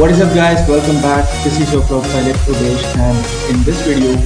What 0.00 0.10
is 0.10 0.20
up 0.22 0.34
guys, 0.34 0.66
welcome 0.66 1.02
back. 1.02 1.28
This 1.44 1.60
is 1.60 1.70
your 1.70 1.82
profile 1.82 2.24
Udesh 2.24 2.84
and 2.96 3.54
in 3.54 3.62
this 3.64 3.86
video, 3.86 4.16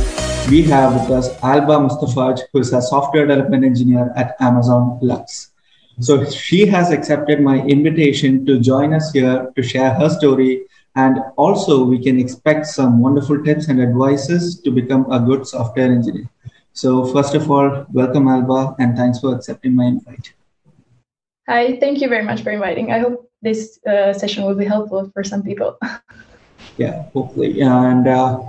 we 0.48 0.62
have 0.70 0.94
with 0.94 1.10
us 1.10 1.36
Alba 1.42 1.78
Mustafaj, 1.78 2.42
who 2.52 2.60
is 2.60 2.72
a 2.72 2.80
software 2.80 3.26
development 3.26 3.64
engineer 3.64 4.12
at 4.14 4.36
Amazon 4.38 5.00
Lux. 5.02 5.50
So 5.98 6.30
she 6.30 6.64
has 6.66 6.92
accepted 6.92 7.40
my 7.40 7.56
invitation 7.62 8.46
to 8.46 8.60
join 8.60 8.94
us 8.94 9.10
here 9.12 9.50
to 9.56 9.62
share 9.64 9.94
her 9.94 10.08
story. 10.10 10.62
And 10.94 11.18
also 11.34 11.84
we 11.84 12.00
can 12.00 12.20
expect 12.20 12.66
some 12.66 13.00
wonderful 13.00 13.42
tips 13.42 13.66
and 13.66 13.82
advices 13.82 14.60
to 14.60 14.70
become 14.70 15.10
a 15.10 15.18
good 15.18 15.44
software 15.44 15.90
engineer. 15.90 16.30
So 16.72 17.04
first 17.04 17.34
of 17.34 17.50
all, 17.50 17.84
welcome 17.92 18.28
Alba 18.28 18.76
and 18.78 18.96
thanks 18.96 19.18
for 19.18 19.34
accepting 19.34 19.74
my 19.74 19.86
invite. 19.86 20.34
Hi, 21.48 21.76
thank 21.78 22.00
you 22.00 22.08
very 22.08 22.24
much 22.24 22.42
for 22.42 22.50
inviting. 22.50 22.90
I 22.90 22.98
hope 23.00 23.30
this 23.42 23.78
uh, 23.86 24.12
session 24.14 24.44
will 24.44 24.54
be 24.54 24.64
helpful 24.64 25.10
for 25.12 25.22
some 25.22 25.42
people. 25.42 25.78
yeah, 26.78 27.04
hopefully. 27.12 27.60
And 27.60 28.08
uh, 28.08 28.40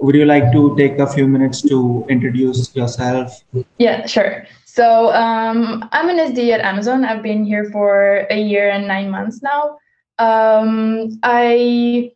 would 0.00 0.14
you 0.14 0.26
like 0.26 0.52
to 0.52 0.76
take 0.76 0.98
a 0.98 1.06
few 1.06 1.26
minutes 1.26 1.62
to 1.62 2.04
introduce 2.10 2.74
yourself? 2.76 3.42
Yeah, 3.78 4.04
sure. 4.06 4.46
So 4.66 5.12
um, 5.12 5.88
I'm 5.92 6.08
an 6.10 6.18
SD 6.32 6.50
at 6.52 6.60
Amazon. 6.60 7.04
I've 7.04 7.22
been 7.22 7.44
here 7.44 7.70
for 7.72 8.26
a 8.28 8.38
year 8.38 8.70
and 8.70 8.86
nine 8.86 9.10
months 9.10 9.42
now. 9.42 9.78
Um, 10.18 11.20
I 11.22 12.12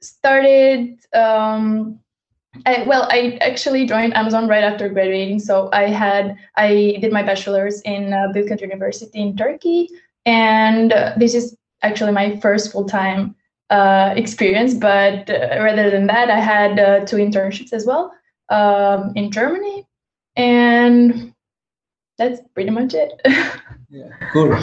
started, 0.00 0.98
um, 1.14 1.98
Well, 2.64 3.08
I 3.10 3.38
actually 3.40 3.86
joined 3.86 4.14
Amazon 4.14 4.48
right 4.48 4.64
after 4.64 4.88
graduating. 4.88 5.38
So 5.38 5.70
I 5.72 5.88
had, 5.88 6.36
I 6.56 6.98
did 7.00 7.12
my 7.12 7.22
bachelor's 7.22 7.80
in 7.82 8.12
uh, 8.12 8.28
Bilkent 8.34 8.60
University 8.60 9.20
in 9.20 9.36
Turkey. 9.36 9.88
And 10.26 10.92
uh, 10.92 11.14
this 11.16 11.34
is 11.34 11.56
actually 11.82 12.12
my 12.12 12.38
first 12.40 12.72
full-time 12.72 13.34
uh, 13.70 14.12
experience. 14.16 14.74
But 14.74 15.30
uh, 15.30 15.58
rather 15.60 15.90
than 15.90 16.06
that, 16.08 16.28
I 16.30 16.40
had 16.40 16.78
uh, 16.78 17.04
two 17.06 17.16
internships 17.16 17.72
as 17.72 17.86
well 17.86 18.12
um, 18.48 19.12
in 19.14 19.30
Germany. 19.30 19.86
And 20.36 21.32
that's 22.18 22.40
pretty 22.54 22.70
much 22.70 22.94
it. 22.94 23.20
yeah, 23.90 24.10
cool. 24.32 24.58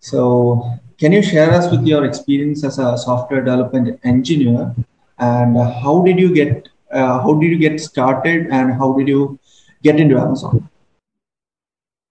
So, 0.00 0.78
can 0.98 1.12
you 1.12 1.22
share 1.22 1.50
us 1.50 1.70
with 1.70 1.86
your 1.86 2.04
experience 2.04 2.64
as 2.64 2.78
a 2.78 2.96
software 2.96 3.42
development 3.42 4.00
engineer, 4.04 4.74
and 5.18 5.56
how 5.56 6.02
did 6.02 6.18
you 6.18 6.32
get 6.32 6.68
uh, 6.92 7.20
how 7.20 7.34
did 7.34 7.50
you 7.50 7.58
get 7.58 7.80
started, 7.80 8.48
and 8.50 8.74
how 8.74 8.92
did 8.92 9.08
you 9.08 9.38
get 9.82 9.98
into 10.00 10.18
Amazon? 10.18 10.68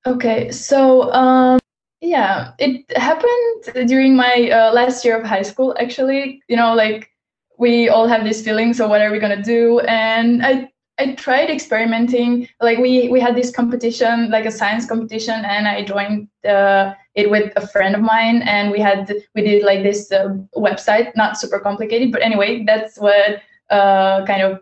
Okay, 0.06 0.50
so 0.52 1.12
um, 1.14 1.60
yeah, 2.02 2.54
it 2.60 2.86
happened 2.98 3.88
during 3.88 4.16
my 4.16 4.50
uh, 4.52 4.74
last 4.74 5.04
year 5.04 5.20
of 5.20 5.26
high 5.26 5.42
school. 5.42 5.76
Actually, 5.80 6.42
you 6.48 6.56
know, 6.56 6.74
like 6.74 7.12
we 7.58 7.90
all 7.90 8.08
have 8.08 8.24
this 8.24 8.44
feeling. 8.44 8.74
So, 8.74 8.88
what 8.88 9.02
are 9.02 9.12
we 9.12 9.20
gonna 9.20 9.44
do? 9.44 9.80
And 9.82 10.46
I 10.46 10.70
I 10.98 11.16
tried 11.16 11.50
experimenting. 11.50 12.48
Like 12.62 12.80
we 12.80 13.10
we 13.10 13.20
had 13.20 13.36
this 13.36 13.52
competition, 13.52 14.32
like 14.32 14.46
a 14.46 14.52
science 14.52 14.86
competition, 14.86 15.44
and 15.46 15.68
I 15.68 15.84
joined 15.84 16.30
uh, 16.48 16.94
it 17.16 17.30
with 17.30 17.52
a 17.58 17.68
friend 17.68 17.96
of 17.96 18.02
mine, 18.02 18.42
and 18.44 18.72
we 18.72 18.80
had 18.80 19.14
we 19.36 19.42
did 19.42 19.64
like 19.64 19.84
this 19.84 20.12
uh, 20.12 20.30
website, 20.56 21.16
not 21.18 21.38
super 21.38 21.60
complicated, 21.60 22.12
but 22.14 22.22
anyway, 22.22 22.64
that's 22.66 22.98
what 22.98 23.42
uh, 23.70 24.26
kind 24.26 24.42
of 24.42 24.62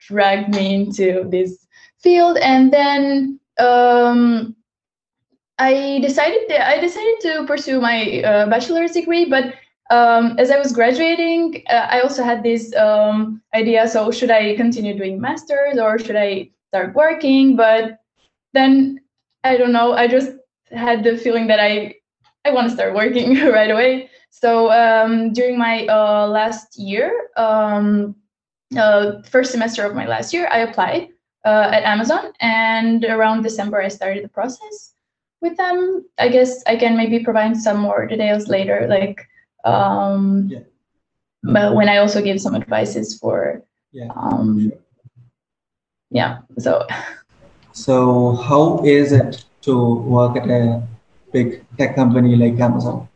dragged 0.00 0.54
me 0.54 0.74
into 0.74 1.26
this 1.30 1.66
field, 1.98 2.38
and 2.38 2.72
then. 2.72 3.38
Um, 3.58 4.56
I 5.60 5.98
decided 6.00 6.48
that 6.48 6.66
I 6.66 6.80
decided 6.80 7.20
to 7.20 7.44
pursue 7.46 7.82
my 7.82 8.22
uh, 8.22 8.46
bachelor's 8.48 8.92
degree, 8.92 9.26
but 9.26 9.52
um, 9.90 10.36
as 10.38 10.50
I 10.50 10.58
was 10.58 10.72
graduating, 10.72 11.64
uh, 11.68 11.86
I 11.90 12.00
also 12.00 12.22
had 12.22 12.42
this 12.42 12.74
um, 12.76 13.42
idea. 13.54 13.86
So 13.88 14.10
should 14.10 14.30
I 14.30 14.56
continue 14.56 14.96
doing 14.96 15.20
masters 15.20 15.78
or 15.78 15.98
should 15.98 16.16
I 16.16 16.50
start 16.68 16.94
working? 16.94 17.56
But 17.56 17.98
then 18.54 19.00
I 19.44 19.56
don't 19.56 19.72
know. 19.72 19.92
I 19.92 20.06
just 20.06 20.32
had 20.70 21.04
the 21.04 21.18
feeling 21.18 21.46
that 21.48 21.60
I 21.60 21.96
I 22.44 22.52
want 22.52 22.68
to 22.68 22.74
start 22.74 22.94
working 22.94 23.34
right 23.52 23.70
away. 23.70 24.08
So 24.30 24.70
um, 24.70 25.32
during 25.32 25.58
my 25.58 25.86
uh, 25.88 26.26
last 26.28 26.78
year, 26.78 27.28
um, 27.36 28.14
uh, 28.76 29.22
first 29.22 29.50
semester 29.50 29.84
of 29.84 29.94
my 29.94 30.06
last 30.06 30.32
year, 30.32 30.48
I 30.50 30.58
applied 30.60 31.08
uh, 31.44 31.70
at 31.72 31.84
Amazon, 31.84 32.32
and 32.40 33.04
around 33.04 33.42
December 33.42 33.80
I 33.80 33.88
started 33.88 34.24
the 34.24 34.28
process 34.28 34.94
with 35.40 35.56
them. 35.56 36.04
I 36.18 36.28
guess 36.28 36.62
I 36.66 36.76
can 36.76 36.96
maybe 36.96 37.24
provide 37.24 37.56
some 37.56 37.78
more 37.78 38.06
details 38.06 38.48
later, 38.48 38.86
like 38.88 39.26
um, 39.64 40.48
yeah. 40.50 40.60
but 41.42 41.74
when 41.74 41.88
I 41.88 41.98
also 41.98 42.22
give 42.22 42.40
some 42.40 42.54
advices 42.54 43.18
for 43.18 43.62
yeah, 43.92 44.08
um, 44.14 44.70
sure. 44.70 44.78
yeah. 46.10 46.38
So 46.58 46.86
so 47.72 48.32
how 48.36 48.84
is 48.84 49.12
it 49.12 49.44
to 49.62 49.94
work 49.94 50.36
at 50.36 50.48
a 50.48 50.82
big 51.32 51.64
tech 51.78 51.96
company 51.96 52.36
like 52.36 52.60
Amazon? 52.60 53.08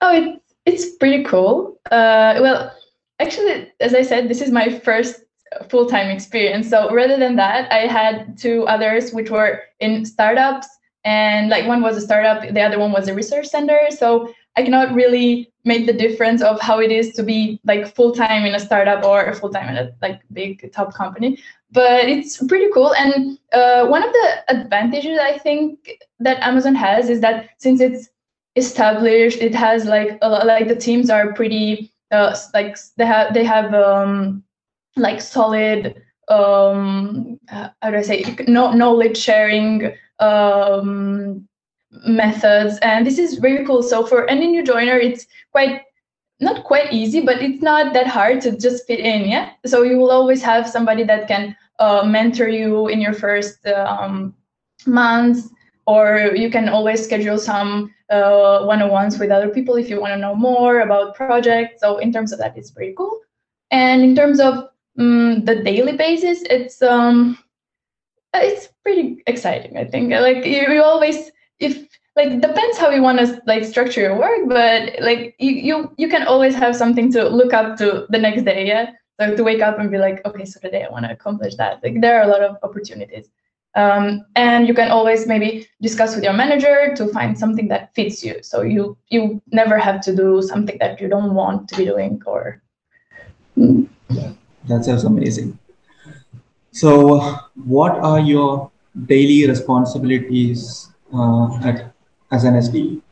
Oh, 0.00 0.12
it's 0.12 0.54
it's 0.66 0.96
pretty 0.96 1.24
cool. 1.24 1.78
Uh, 1.90 2.38
well, 2.40 2.72
actually, 3.22 3.72
as 3.80 3.94
I 3.94 4.02
said, 4.02 4.28
this 4.28 4.42
is 4.42 4.50
my 4.50 4.68
first 4.80 5.22
full-time 5.70 6.08
experience. 6.10 6.68
So 6.68 6.92
rather 6.92 7.18
than 7.18 7.36
that, 7.36 7.70
I 7.72 7.86
had 7.86 8.36
two 8.38 8.66
others 8.66 9.12
which 9.12 9.30
were 9.30 9.62
in 9.80 10.04
startups, 10.04 10.68
and 11.04 11.50
like 11.50 11.66
one 11.66 11.82
was 11.82 11.96
a 11.96 12.00
startup, 12.00 12.42
the 12.42 12.60
other 12.60 12.78
one 12.78 12.92
was 12.92 13.08
a 13.08 13.14
research 13.14 13.46
center. 13.46 13.78
So 13.90 14.32
I 14.56 14.62
cannot 14.62 14.94
really 14.94 15.52
make 15.64 15.86
the 15.86 15.92
difference 15.92 16.42
of 16.42 16.60
how 16.60 16.80
it 16.80 16.92
is 16.92 17.12
to 17.14 17.22
be 17.22 17.60
like 17.64 17.94
full 17.94 18.12
time 18.12 18.44
in 18.44 18.54
a 18.54 18.60
startup 18.60 19.04
or 19.04 19.32
full 19.34 19.50
time 19.50 19.68
in 19.68 19.76
a 19.76 19.92
like 20.00 20.20
big 20.32 20.72
top 20.72 20.94
company. 20.94 21.38
But 21.70 22.08
it's 22.08 22.36
pretty 22.46 22.68
cool. 22.74 22.94
And 22.94 23.38
uh, 23.52 23.86
one 23.86 24.02
of 24.02 24.12
the 24.12 24.44
advantages 24.48 25.18
I 25.18 25.38
think 25.38 25.98
that 26.20 26.42
Amazon 26.42 26.74
has 26.74 27.08
is 27.08 27.20
that 27.20 27.50
since 27.58 27.80
it's 27.80 28.08
established, 28.56 29.38
it 29.38 29.54
has 29.54 29.86
like 29.86 30.18
a, 30.22 30.28
like 30.28 30.68
the 30.68 30.76
teams 30.76 31.10
are 31.10 31.32
pretty 31.32 31.91
uh, 32.12 32.36
like 32.54 32.76
they 32.96 33.06
have 33.06 33.34
they 33.34 33.44
have 33.44 33.74
um, 33.74 34.42
like 34.96 35.20
solid 35.20 36.02
um, 36.28 37.38
how 37.48 37.90
do 37.90 37.96
I 37.96 38.02
say 38.02 38.36
no 38.46 38.72
knowledge 38.72 39.16
sharing 39.16 39.92
um, 40.18 41.48
methods. 42.06 42.78
And 42.82 43.06
this 43.06 43.18
is 43.18 43.38
very 43.38 43.66
cool. 43.66 43.82
So 43.82 44.06
for 44.06 44.28
any 44.28 44.46
new 44.46 44.62
joiner 44.62 44.98
it's 44.98 45.26
quite 45.50 45.82
not 46.40 46.64
quite 46.64 46.92
easy 46.92 47.20
but 47.20 47.40
it's 47.40 47.62
not 47.62 47.92
that 47.94 48.06
hard 48.06 48.40
to 48.42 48.56
just 48.56 48.86
fit 48.86 49.00
in 49.00 49.28
yeah? 49.28 49.50
So 49.66 49.82
you 49.82 49.96
will 49.98 50.10
always 50.10 50.42
have 50.42 50.68
somebody 50.68 51.04
that 51.04 51.28
can 51.28 51.56
uh, 51.78 52.04
mentor 52.04 52.48
you 52.48 52.88
in 52.88 53.00
your 53.00 53.14
first 53.14 53.66
um, 53.66 54.34
months 54.86 55.48
or 55.86 56.32
you 56.34 56.50
can 56.50 56.68
always 56.68 57.04
schedule 57.04 57.38
some 57.38 57.92
uh, 58.10 58.64
one-on-ones 58.64 59.18
with 59.18 59.30
other 59.30 59.48
people 59.48 59.76
if 59.76 59.88
you 59.88 60.00
want 60.00 60.12
to 60.12 60.18
know 60.18 60.34
more 60.34 60.80
about 60.80 61.14
projects. 61.14 61.80
So 61.80 61.98
in 61.98 62.12
terms 62.12 62.32
of 62.32 62.38
that 62.38 62.56
it's 62.56 62.70
pretty 62.70 62.94
cool. 62.96 63.20
And 63.70 64.02
in 64.02 64.14
terms 64.14 64.38
of 64.38 64.68
um, 64.98 65.44
the 65.44 65.56
daily 65.56 65.96
basis 65.96 66.42
it's 66.42 66.82
um 66.82 67.38
it's 68.34 68.68
pretty 68.82 69.22
exciting 69.26 69.76
i 69.76 69.84
think. 69.84 70.10
Like 70.12 70.44
you, 70.44 70.68
you 70.68 70.82
always 70.82 71.30
if 71.58 71.88
like 72.16 72.40
depends 72.40 72.76
how 72.76 72.90
you 72.90 73.02
want 73.02 73.18
to 73.18 73.40
like 73.46 73.64
structure 73.64 74.02
your 74.02 74.18
work 74.18 74.48
but 74.48 75.00
like 75.00 75.34
you, 75.38 75.52
you 75.52 75.94
you 75.96 76.08
can 76.08 76.24
always 76.26 76.54
have 76.54 76.76
something 76.76 77.10
to 77.12 77.28
look 77.28 77.54
up 77.54 77.78
to 77.78 78.06
the 78.10 78.18
next 78.18 78.42
day 78.42 78.66
yeah? 78.66 78.92
So 79.18 79.34
to 79.36 79.44
wake 79.44 79.62
up 79.62 79.78
and 79.78 79.90
be 79.90 79.98
like 79.98 80.24
okay 80.26 80.44
so 80.44 80.60
today 80.60 80.84
i 80.84 80.90
want 80.90 81.06
to 81.06 81.12
accomplish 81.12 81.54
that. 81.56 81.82
Like 81.82 82.00
there 82.00 82.18
are 82.18 82.24
a 82.24 82.28
lot 82.28 82.42
of 82.42 82.56
opportunities 82.62 83.30
um, 83.74 84.24
and 84.36 84.68
you 84.68 84.74
can 84.74 84.90
always 84.90 85.26
maybe 85.26 85.66
discuss 85.80 86.14
with 86.14 86.24
your 86.24 86.32
manager 86.32 86.94
to 86.94 87.08
find 87.08 87.38
something 87.38 87.68
that 87.68 87.94
fits 87.94 88.22
you. 88.24 88.42
So 88.42 88.62
you 88.62 88.96
you 89.08 89.40
never 89.50 89.78
have 89.78 90.00
to 90.02 90.14
do 90.14 90.42
something 90.42 90.76
that 90.78 91.00
you 91.00 91.08
don't 91.08 91.34
want 91.34 91.68
to 91.68 91.76
be 91.76 91.84
doing 91.84 92.20
or 92.26 92.62
yeah 93.56 94.32
that 94.68 94.84
sounds 94.84 95.04
amazing. 95.04 95.58
So 96.70 97.38
what 97.64 97.92
are 97.98 98.20
your 98.20 98.70
daily 99.06 99.48
responsibilities 99.48 100.88
uh, 101.12 101.56
at, 101.62 101.92
as 102.30 102.44
an 102.44 102.54
SD? 102.54 103.02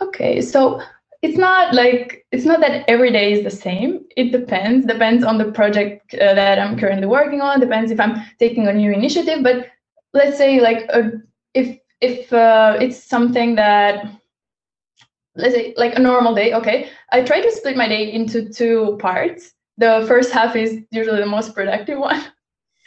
Okay, 0.00 0.40
so 0.40 0.80
it's 1.22 1.38
not 1.38 1.74
like 1.74 2.26
it's 2.32 2.44
not 2.44 2.60
that 2.60 2.84
every 2.88 3.10
day 3.10 3.32
is 3.32 3.44
the 3.44 3.50
same. 3.50 4.04
It 4.16 4.32
depends. 4.32 4.86
Depends 4.86 5.24
on 5.24 5.38
the 5.38 5.50
project 5.52 6.14
uh, 6.14 6.34
that 6.34 6.58
I'm 6.58 6.78
currently 6.78 7.06
working 7.06 7.40
on. 7.40 7.60
Depends 7.60 7.90
if 7.90 8.00
I'm 8.00 8.22
taking 8.38 8.66
a 8.68 8.72
new 8.72 8.92
initiative. 8.92 9.42
But 9.42 9.68
let's 10.12 10.36
say 10.36 10.60
like 10.60 10.86
a, 10.90 11.12
if 11.54 11.78
if 12.00 12.32
uh, 12.32 12.76
it's 12.80 13.02
something 13.02 13.54
that 13.56 14.06
let's 15.36 15.54
say 15.54 15.74
like 15.76 15.96
a 15.96 16.00
normal 16.00 16.34
day. 16.34 16.52
Okay, 16.54 16.90
I 17.10 17.22
try 17.22 17.40
to 17.40 17.52
split 17.52 17.76
my 17.76 17.88
day 17.88 18.12
into 18.12 18.48
two 18.48 18.98
parts. 19.00 19.52
The 19.78 20.04
first 20.08 20.32
half 20.32 20.56
is 20.56 20.78
usually 20.90 21.20
the 21.20 21.26
most 21.26 21.54
productive 21.54 21.98
one 22.10 22.24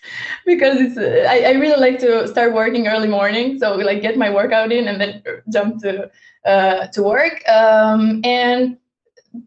because 0.45 0.77
it's 0.79 0.97
uh, 0.97 1.25
I, 1.29 1.49
I 1.49 1.51
really 1.51 1.79
like 1.79 1.99
to 1.99 2.27
start 2.27 2.53
working 2.53 2.87
early 2.87 3.07
morning 3.07 3.59
so 3.59 3.75
like 3.75 4.01
get 4.01 4.17
my 4.17 4.29
workout 4.29 4.71
in 4.71 4.87
and 4.87 4.99
then 4.99 5.23
jump 5.51 5.81
to 5.83 6.09
uh, 6.45 6.87
to 6.87 7.03
work 7.03 7.47
um, 7.49 8.21
and 8.23 8.77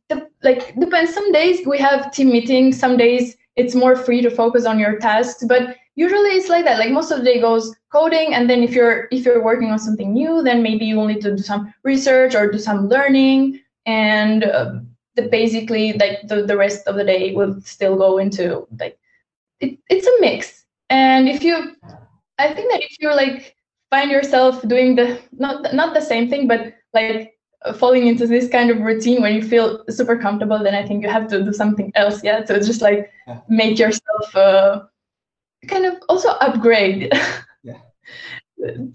the, 0.08 0.28
like 0.42 0.74
depends. 0.78 1.14
Some 1.14 1.32
days 1.32 1.66
we 1.66 1.78
have 1.78 2.12
team 2.12 2.30
meetings. 2.30 2.78
Some 2.78 2.96
days 2.96 3.36
it's 3.56 3.74
more 3.74 3.96
free 3.96 4.22
to 4.22 4.30
focus 4.30 4.64
on 4.64 4.78
your 4.78 4.98
tasks. 4.98 5.44
But 5.46 5.76
usually 5.94 6.30
it's 6.30 6.48
like 6.48 6.64
that. 6.64 6.78
Like 6.78 6.90
most 6.90 7.10
of 7.10 7.18
the 7.18 7.24
day 7.24 7.40
goes 7.40 7.74
coding, 7.90 8.34
and 8.34 8.48
then 8.48 8.62
if 8.62 8.72
you're 8.72 9.08
if 9.10 9.24
you're 9.24 9.42
working 9.42 9.70
on 9.70 9.78
something 9.78 10.12
new, 10.12 10.42
then 10.42 10.62
maybe 10.62 10.84
you 10.84 10.96
will 10.96 11.06
need 11.06 11.22
to 11.22 11.36
do 11.36 11.42
some 11.42 11.72
research 11.82 12.34
or 12.34 12.50
do 12.50 12.58
some 12.58 12.88
learning, 12.88 13.60
and 13.86 14.44
uh, 14.44 14.74
the 15.16 15.22
basically 15.22 15.92
like 15.94 16.26
the, 16.28 16.42
the 16.42 16.56
rest 16.56 16.86
of 16.86 16.96
the 16.96 17.04
day 17.04 17.34
will 17.34 17.60
still 17.62 17.96
go 17.96 18.18
into 18.18 18.66
like 18.78 18.98
it, 19.62 19.78
it's 19.88 20.06
a 20.06 20.20
mix. 20.20 20.64
And 20.90 21.28
if 21.28 21.42
you, 21.42 21.74
I 22.38 22.52
think 22.52 22.70
that 22.70 22.82
if 22.82 22.96
you 23.00 23.14
like 23.14 23.54
find 23.90 24.10
yourself 24.10 24.60
doing 24.68 24.96
the 24.96 25.18
not 25.32 25.72
not 25.72 25.94
the 25.94 26.00
same 26.00 26.28
thing, 26.28 26.46
but 26.48 26.74
like 26.92 27.34
falling 27.76 28.06
into 28.08 28.26
this 28.26 28.48
kind 28.48 28.70
of 28.70 28.80
routine 28.80 29.22
when 29.22 29.34
you 29.34 29.42
feel 29.42 29.84
super 29.88 30.16
comfortable, 30.18 30.58
then 30.58 30.74
I 30.74 30.86
think 30.86 31.02
you 31.02 31.08
have 31.08 31.28
to 31.28 31.42
do 31.42 31.52
something 31.52 31.92
else. 31.94 32.22
Yeah, 32.22 32.44
so 32.44 32.56
just 32.56 32.82
like 32.82 33.10
yeah. 33.26 33.40
make 33.48 33.78
yourself 33.78 34.36
uh, 34.36 34.82
kind 35.68 35.86
of 35.86 35.94
also 36.08 36.30
upgrade. 36.30 37.12
Yeah. 37.64 37.78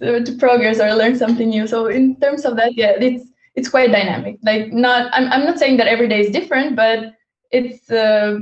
to, 0.02 0.24
to 0.25 0.31
progress 0.34 0.81
or 0.81 0.94
learn 0.94 1.16
something 1.18 1.48
new. 1.48 1.68
So 1.68 1.88
in 1.88 2.19
terms 2.19 2.44
of 2.44 2.58
that, 2.58 2.75
yeah, 2.75 2.96
it's 3.00 3.30
it's 3.56 3.69
quite 3.69 3.92
dynamic. 3.92 4.40
Like 4.44 4.74
not, 4.74 5.10
I'm 5.14 5.31
I'm 5.31 5.46
not 5.46 5.58
saying 5.58 5.78
that 5.78 5.88
every 5.88 6.10
day 6.10 6.19
is 6.19 6.31
different, 6.31 6.75
but 6.75 7.14
it's 7.52 7.90
uh, 7.90 8.40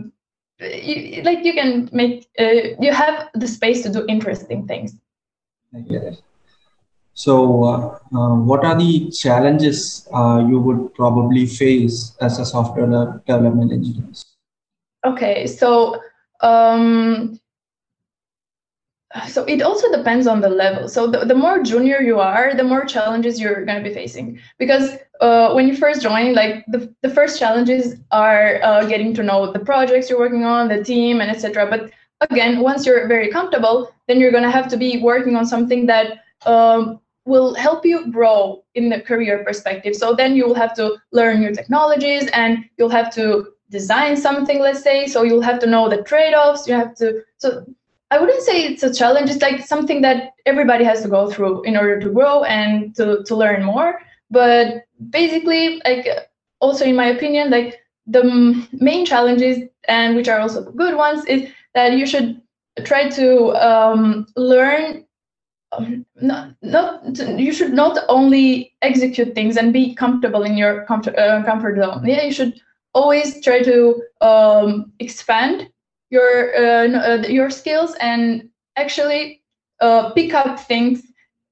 you, 0.59 1.21
like 1.23 1.43
you 1.43 1.53
can 1.53 1.89
make 1.91 2.29
uh, 2.39 2.75
you 2.79 2.93
have 2.93 3.29
the 3.33 3.47
space 3.47 3.83
to 3.83 3.89
do 3.89 4.05
interesting 4.07 4.67
things. 4.67 4.95
It. 5.73 6.21
So, 7.13 7.63
uh, 7.63 7.99
uh, 8.17 8.35
what 8.35 8.65
are 8.65 8.77
the 8.77 9.09
challenges 9.11 10.07
uh, 10.13 10.43
you 10.47 10.59
would 10.59 10.93
probably 10.93 11.45
face 11.45 12.15
as 12.21 12.39
a 12.39 12.45
software 12.45 12.87
development 13.25 13.71
engineer? 13.71 14.11
Okay, 15.05 15.47
so 15.47 16.01
um, 16.41 17.39
so 19.27 19.45
it 19.45 19.61
also 19.61 19.91
depends 19.91 20.27
on 20.27 20.41
the 20.41 20.49
level. 20.49 20.89
So 20.89 21.07
the, 21.07 21.25
the 21.25 21.35
more 21.35 21.63
junior 21.63 22.01
you 22.01 22.19
are, 22.19 22.53
the 22.53 22.63
more 22.63 22.85
challenges 22.85 23.39
you're 23.39 23.63
going 23.65 23.81
to 23.81 23.89
be 23.89 23.93
facing. 23.93 24.39
Because 24.59 24.97
uh, 25.21 25.53
when 25.53 25.67
you 25.67 25.75
first 25.75 26.01
join, 26.01 26.33
like 26.33 26.65
the, 26.67 26.93
the 27.01 27.09
first 27.09 27.39
challenges 27.39 27.95
are 28.11 28.59
uh, 28.63 28.85
getting 28.85 29.13
to 29.15 29.23
know 29.23 29.51
the 29.51 29.59
projects 29.59 30.09
you're 30.09 30.19
working 30.19 30.43
on, 30.43 30.67
the 30.67 30.83
team, 30.83 31.21
and 31.21 31.29
etc. 31.29 31.67
But 31.69 31.91
again, 32.21 32.59
once 32.59 32.85
you're 32.85 33.07
very 33.07 33.29
comfortable, 33.29 33.93
then 34.07 34.19
you're 34.19 34.31
going 34.31 34.43
to 34.43 34.51
have 34.51 34.67
to 34.69 34.77
be 34.77 35.01
working 35.01 35.35
on 35.35 35.45
something 35.45 35.85
that 35.85 36.19
um, 36.45 36.99
will 37.25 37.55
help 37.55 37.85
you 37.85 38.11
grow 38.11 38.63
in 38.75 38.89
the 38.89 39.01
career 39.01 39.43
perspective. 39.43 39.95
So 39.95 40.13
then 40.13 40.35
you 40.35 40.45
will 40.47 40.55
have 40.55 40.75
to 40.75 40.97
learn 41.11 41.41
new 41.41 41.53
technologies 41.53 42.27
and 42.33 42.65
you'll 42.77 42.89
have 42.89 43.13
to 43.15 43.53
design 43.69 44.15
something, 44.15 44.59
let's 44.59 44.83
say. 44.83 45.07
So 45.07 45.23
you'll 45.23 45.41
have 45.41 45.59
to 45.59 45.67
know 45.67 45.89
the 45.89 46.03
trade-offs. 46.03 46.67
You 46.67 46.75
have 46.75 46.95
to 46.95 47.23
so 47.37 47.65
I 48.11 48.19
wouldn't 48.19 48.43
say 48.43 48.63
it's 48.63 48.83
a 48.83 48.93
challenge. 48.93 49.29
It's 49.29 49.41
like 49.41 49.65
something 49.65 50.01
that 50.01 50.33
everybody 50.45 50.83
has 50.85 51.01
to 51.01 51.07
go 51.07 51.29
through 51.29 51.63
in 51.63 51.75
order 51.75 51.99
to 51.99 52.09
grow 52.09 52.43
and 52.43 52.95
to, 52.95 53.23
to 53.23 53.35
learn 53.35 53.63
more. 53.63 53.99
But 54.29 54.85
basically, 55.09 55.81
like 55.85 56.07
also 56.59 56.85
in 56.85 56.95
my 56.95 57.07
opinion, 57.07 57.49
like 57.49 57.79
the 58.07 58.23
main 58.73 59.05
challenges 59.05 59.59
and 59.87 60.15
which 60.15 60.27
are 60.27 60.39
also 60.39 60.71
good 60.71 60.95
ones 60.95 61.25
is 61.25 61.49
that 61.73 61.93
you 61.93 62.05
should 62.05 62.41
try 62.83 63.09
to 63.09 63.49
um, 63.55 64.27
learn. 64.35 65.05
Um, 65.71 66.05
not, 66.21 66.55
not 66.61 67.17
you 67.37 67.51
should 67.51 67.73
not 67.73 67.97
only 68.07 68.73
execute 68.81 69.33
things 69.35 69.57
and 69.57 69.73
be 69.73 69.93
comfortable 69.95 70.43
in 70.43 70.57
your 70.57 70.85
comfort, 70.85 71.17
uh, 71.17 71.43
comfort 71.43 71.77
zone. 71.77 72.05
Yeah, 72.05 72.23
you 72.23 72.31
should 72.31 72.61
always 72.93 73.43
try 73.43 73.61
to 73.61 74.01
um, 74.21 74.91
expand 74.99 75.69
your 76.09 76.55
uh, 76.55 76.87
uh, 76.89 77.23
your 77.27 77.49
skills 77.49 77.95
and 77.99 78.49
actually 78.77 79.41
uh, 79.81 80.11
pick 80.11 80.33
up 80.33 80.59
things 80.59 81.03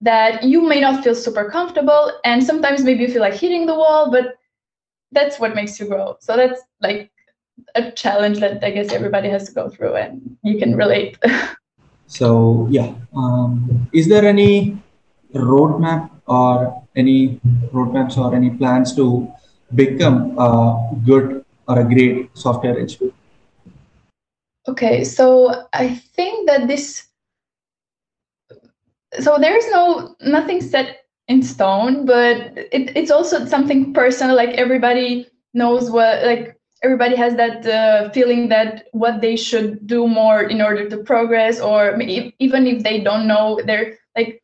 that 0.04 0.44
you 0.44 0.62
may 0.68 0.80
not 0.80 1.04
feel 1.04 1.16
super 1.16 1.50
comfortable 1.50 2.12
and 2.26 2.44
sometimes 2.44 2.84
maybe 2.84 3.04
you 3.04 3.08
feel 3.08 3.22
like 3.22 3.34
hitting 3.34 3.66
the 3.66 3.74
wall 3.74 4.12
but 4.12 4.36
that's 5.12 5.40
what 5.40 5.56
makes 5.56 5.80
you 5.80 5.88
grow. 5.88 6.18
So 6.20 6.36
that's 6.36 6.62
like 6.82 7.12
a 7.76 7.92
challenge 7.92 8.40
that 8.40 8.64
i 8.64 8.72
guess 8.72 8.92
everybody 8.92 9.30
has 9.30 9.48
to 9.48 9.54
go 9.54 9.70
through 9.70 9.96
and 9.96 10.38
you 10.44 10.58
can 10.60 10.76
relate. 10.76 11.18
So 12.08 12.68
yeah 12.70 12.94
um, 13.16 13.88
is 13.92 14.08
there 14.08 14.26
any 14.26 14.78
roadmap 15.34 16.12
or 16.28 16.84
any 16.96 17.40
roadmaps 17.74 18.18
or 18.18 18.36
any 18.36 18.52
plans 18.52 18.96
to 18.98 19.32
become 19.74 20.38
a 20.38 20.52
good 21.06 21.44
or 21.68 21.80
a 21.80 21.84
great 21.84 22.30
software 22.38 22.78
engineer? 22.78 23.14
Okay, 24.68 25.04
so 25.04 25.68
I 25.74 25.96
think 26.16 26.48
that 26.48 26.68
this 26.68 27.08
so 29.20 29.38
there's 29.40 29.68
no 29.72 30.16
nothing 30.22 30.62
set 30.62 31.06
in 31.28 31.42
stone, 31.42 32.06
but 32.06 32.58
it, 32.58 32.96
it's 32.96 33.12
also 33.12 33.46
something 33.46 33.94
personal. 33.94 34.36
Like 34.36 34.50
everybody 34.52 35.28
knows 35.54 35.90
what 35.90 36.24
like 36.24 36.58
everybody 36.84 37.16
has 37.16 37.36
that 37.36 37.66
uh, 37.66 38.10
feeling 38.10 38.50
that 38.50 38.86
what 38.92 39.22
they 39.22 39.36
should 39.36 39.86
do 39.88 40.08
more 40.08 40.44
in 40.44 40.62
order 40.62 40.90
to 40.90 40.98
progress, 40.98 41.60
or 41.60 42.00
even 42.02 42.68
if 42.68 42.84
they 42.84 43.00
don't 43.02 43.28
know, 43.28 43.60
they're 43.66 43.98
like 44.16 44.42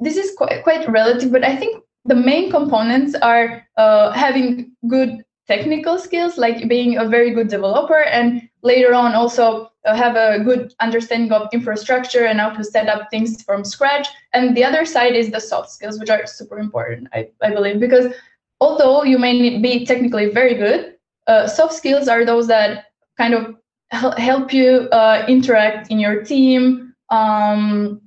this 0.00 0.16
is 0.16 0.34
quite 0.36 0.62
quite 0.62 0.88
relative. 0.88 1.32
But 1.32 1.44
I 1.44 1.56
think 1.56 1.82
the 2.04 2.14
main 2.14 2.50
components 2.50 3.14
are 3.14 3.66
uh, 3.76 4.12
having 4.12 4.72
good 4.88 5.22
technical 5.50 5.98
skills, 5.98 6.38
like 6.38 6.68
being 6.68 6.98
a 6.98 7.06
very 7.16 7.30
good 7.34 7.48
developer, 7.48 8.02
and 8.04 8.48
later 8.62 8.94
on 8.94 9.14
also 9.14 9.70
uh, 9.84 9.96
have 9.96 10.14
a 10.16 10.44
good 10.44 10.72
understanding 10.80 11.32
of 11.32 11.48
infrastructure 11.52 12.24
and 12.26 12.38
how 12.38 12.50
to 12.50 12.62
set 12.62 12.88
up 12.88 13.08
things 13.10 13.42
from 13.42 13.64
scratch. 13.64 14.06
And 14.32 14.56
the 14.56 14.64
other 14.64 14.84
side 14.84 15.14
is 15.16 15.30
the 15.30 15.40
soft 15.40 15.70
skills, 15.70 15.98
which 15.98 16.10
are 16.10 16.26
super 16.26 16.58
important, 16.58 17.08
I, 17.12 17.30
I 17.42 17.50
believe, 17.50 17.80
because 17.80 18.14
although 18.60 19.02
you 19.02 19.18
may 19.18 19.58
be 19.58 19.84
technically 19.84 20.30
very 20.30 20.54
good, 20.54 20.94
uh, 21.26 21.46
soft 21.48 21.74
skills 21.74 22.06
are 22.06 22.24
those 22.24 22.46
that 22.46 22.86
kind 23.18 23.34
of 23.34 23.56
help 23.90 24.52
you 24.52 24.88
uh, 24.92 25.24
interact 25.26 25.90
in 25.90 25.98
your 25.98 26.22
team, 26.22 26.94
um, 27.10 28.00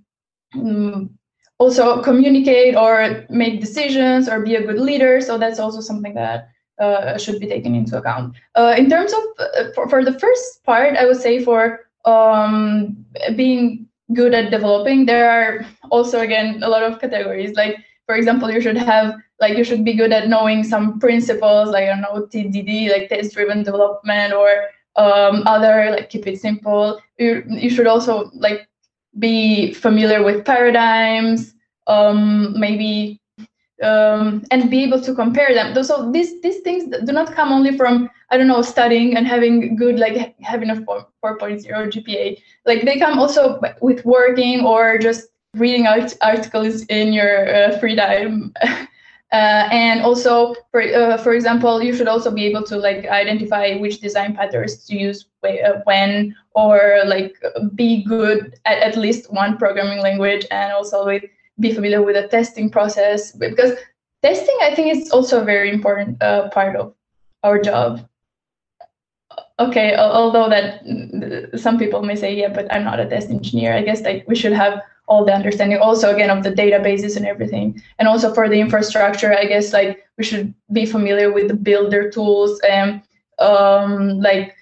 mm, 0.55 1.09
also 1.57 2.01
communicate 2.01 2.75
or 2.75 3.25
make 3.29 3.59
decisions 3.59 4.29
or 4.29 4.39
be 4.39 4.55
a 4.55 4.65
good 4.65 4.79
leader. 4.79 5.19
So 5.19 5.37
that's 5.37 5.59
also 5.59 5.81
something 5.81 6.15
that 6.15 6.52
uh, 6.83 7.17
should 7.17 7.39
be 7.39 7.47
taken 7.47 7.75
into 7.75 7.97
account. 7.97 8.35
Uh, 8.55 8.75
in 8.77 8.89
terms 8.89 9.13
of 9.13 9.23
uh, 9.39 9.71
for, 9.75 9.87
for 9.89 10.03
the 10.03 10.17
first 10.19 10.63
part, 10.63 10.97
I 10.97 11.05
would 11.05 11.21
say 11.21 11.43
for 11.43 11.87
um, 12.05 12.97
being 13.35 13.87
good 14.13 14.33
at 14.33 14.51
developing, 14.51 15.05
there 15.05 15.29
are 15.29 15.65
also 15.89 16.19
again 16.21 16.61
a 16.63 16.69
lot 16.69 16.83
of 16.83 16.99
categories. 16.99 17.55
Like 17.55 17.77
for 18.05 18.15
example, 18.15 18.51
you 18.51 18.61
should 18.61 18.77
have 18.77 19.15
like 19.39 19.57
you 19.57 19.63
should 19.63 19.83
be 19.83 19.93
good 19.93 20.11
at 20.11 20.29
knowing 20.29 20.63
some 20.63 20.99
principles, 20.99 21.69
like 21.69 21.83
I 21.83 21.87
don't 21.87 22.01
know 22.01 22.27
TDD, 22.27 22.91
like 22.91 23.09
test-driven 23.09 23.63
development, 23.63 24.33
or 24.33 24.49
um, 24.95 25.43
other 25.45 25.91
like 25.91 26.09
keep 26.09 26.27
it 26.27 26.39
simple. 26.39 27.01
You 27.17 27.43
you 27.47 27.69
should 27.69 27.87
also 27.87 28.29
like 28.33 28.67
be 29.19 29.73
familiar 29.73 30.23
with 30.23 30.45
paradigms, 30.45 31.53
um, 31.87 32.59
maybe 32.59 33.21
um, 33.83 34.43
and 34.51 34.69
be 34.69 34.83
able 34.83 35.01
to 35.01 35.13
compare 35.13 35.53
them. 35.53 35.83
So 35.83 36.11
these 36.11 36.41
these 36.41 36.59
things 36.61 36.83
do 37.05 37.11
not 37.11 37.33
come 37.33 37.51
only 37.51 37.77
from 37.77 38.09
I 38.29 38.37
don't 38.37 38.47
know 38.47 38.61
studying 38.61 39.15
and 39.15 39.27
having 39.27 39.75
good 39.75 39.99
like 39.99 40.35
having 40.41 40.69
a 40.69 40.81
4, 40.83 41.07
4.0 41.23 41.65
GPA. 41.65 42.41
Like 42.65 42.85
they 42.85 42.97
come 42.97 43.19
also 43.19 43.59
with 43.81 44.03
working 44.05 44.65
or 44.65 44.97
just 44.97 45.27
reading 45.53 45.85
art- 45.87 46.17
articles 46.21 46.83
in 46.85 47.13
your 47.13 47.53
uh, 47.53 47.77
free 47.79 47.95
time. 47.95 48.53
Uh, 49.33 49.67
and 49.71 50.01
also, 50.01 50.53
for 50.69 50.83
uh, 50.83 51.17
for 51.17 51.33
example, 51.33 51.81
you 51.81 51.95
should 51.95 52.07
also 52.07 52.29
be 52.29 52.45
able 52.45 52.61
to 52.61 52.77
like 52.77 53.07
identify 53.07 53.73
which 53.77 53.99
design 53.99 54.35
patterns 54.35 54.85
to 54.85 54.95
use 54.95 55.25
uh, 55.43 55.81
when, 55.85 56.35
or 56.53 57.01
like 57.07 57.33
be 57.73 58.03
good 58.03 58.59
at 58.65 58.77
at 58.77 58.95
least 58.95 59.33
one 59.33 59.57
programming 59.57 60.01
language, 60.01 60.45
and 60.51 60.71
also 60.71 61.03
with 61.03 61.23
be 61.59 61.73
familiar 61.73 62.01
with 62.01 62.15
the 62.15 62.27
testing 62.27 62.69
process 62.69 63.31
because 63.31 63.73
testing 64.21 64.57
i 64.61 64.73
think 64.73 64.95
is 64.95 65.11
also 65.11 65.41
a 65.41 65.45
very 65.45 65.69
important 65.69 66.21
uh, 66.21 66.49
part 66.49 66.75
of 66.75 66.93
our 67.43 67.59
job. 67.61 68.07
Okay 69.59 69.95
although 69.95 70.49
that 70.49 70.83
mm, 70.85 71.59
some 71.59 71.77
people 71.77 72.01
may 72.01 72.15
say 72.15 72.33
yeah 72.33 72.47
but 72.47 72.71
i'm 72.73 72.83
not 72.83 72.99
a 72.99 73.07
test 73.07 73.29
engineer 73.29 73.73
i 73.73 73.81
guess 73.81 74.01
like 74.01 74.25
we 74.27 74.35
should 74.35 74.53
have 74.53 74.81
all 75.07 75.25
the 75.25 75.33
understanding 75.33 75.77
also 75.77 76.13
again 76.15 76.29
of 76.29 76.43
the 76.43 76.51
databases 76.51 77.17
and 77.17 77.25
everything. 77.25 77.81
And 77.99 78.07
also 78.07 78.33
for 78.33 78.49
the 78.49 78.59
infrastructure 78.59 79.33
i 79.37 79.45
guess 79.45 79.73
like 79.73 80.03
we 80.17 80.23
should 80.23 80.53
be 80.71 80.85
familiar 80.85 81.31
with 81.31 81.49
the 81.49 81.55
builder 81.55 82.09
tools 82.09 82.59
and 82.61 83.01
um 83.39 84.19
like 84.19 84.55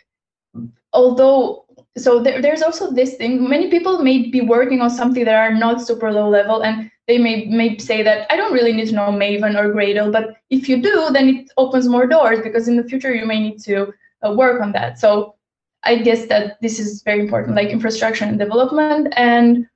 although 0.94 1.66
so 1.98 2.22
there, 2.22 2.42
there's 2.42 2.62
also 2.62 2.92
this 2.92 3.16
thing 3.16 3.48
many 3.50 3.70
people 3.70 4.02
may 4.02 4.30
be 4.30 4.42
working 4.42 4.82
on 4.82 4.90
something 4.90 5.26
that 5.26 5.36
are 5.36 5.54
not 5.54 5.82
super 5.82 6.12
low 6.12 6.30
level 6.30 6.64
and 6.64 6.90
they 7.08 7.18
may 7.18 7.46
may 7.46 7.78
say 7.78 8.02
that 8.02 8.26
i 8.32 8.38
don't 8.38 8.54
really 8.54 8.72
need 8.72 8.88
to 8.88 8.96
know 8.96 9.12
maven 9.12 9.58
or 9.58 9.74
gradle 9.74 10.12
but 10.12 10.38
if 10.50 10.70
you 10.70 10.82
do 10.82 11.10
then 11.12 11.28
it 11.28 11.52
opens 11.58 11.88
more 11.88 12.08
doors 12.08 12.40
because 12.42 12.68
in 12.68 12.78
the 12.78 12.84
future 12.84 13.14
you 13.14 13.26
may 13.26 13.40
need 13.40 13.60
to 13.60 13.94
uh, 14.26 14.32
work 14.32 14.62
on 14.62 14.72
that. 14.74 15.00
So 15.00 15.36
i 15.84 15.96
guess 15.96 16.28
that 16.28 16.62
this 16.62 16.80
is 16.80 17.02
very 17.02 17.20
important 17.22 17.56
like 17.56 17.70
infrastructure 17.70 18.24
and 18.24 18.38
development 18.38 19.12
and 19.18 19.68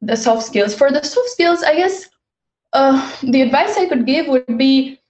the 0.00 0.16
soft 0.16 0.46
skills. 0.46 0.72
For 0.74 0.92
the 0.92 1.02
soft 1.02 1.30
skills 1.30 1.62
i 1.62 1.74
guess 1.74 2.08
uh, 2.72 3.12
the 3.22 3.42
advice 3.42 3.76
i 3.76 3.86
could 3.86 4.06
give 4.06 4.28
would 4.28 4.56
be 4.56 5.00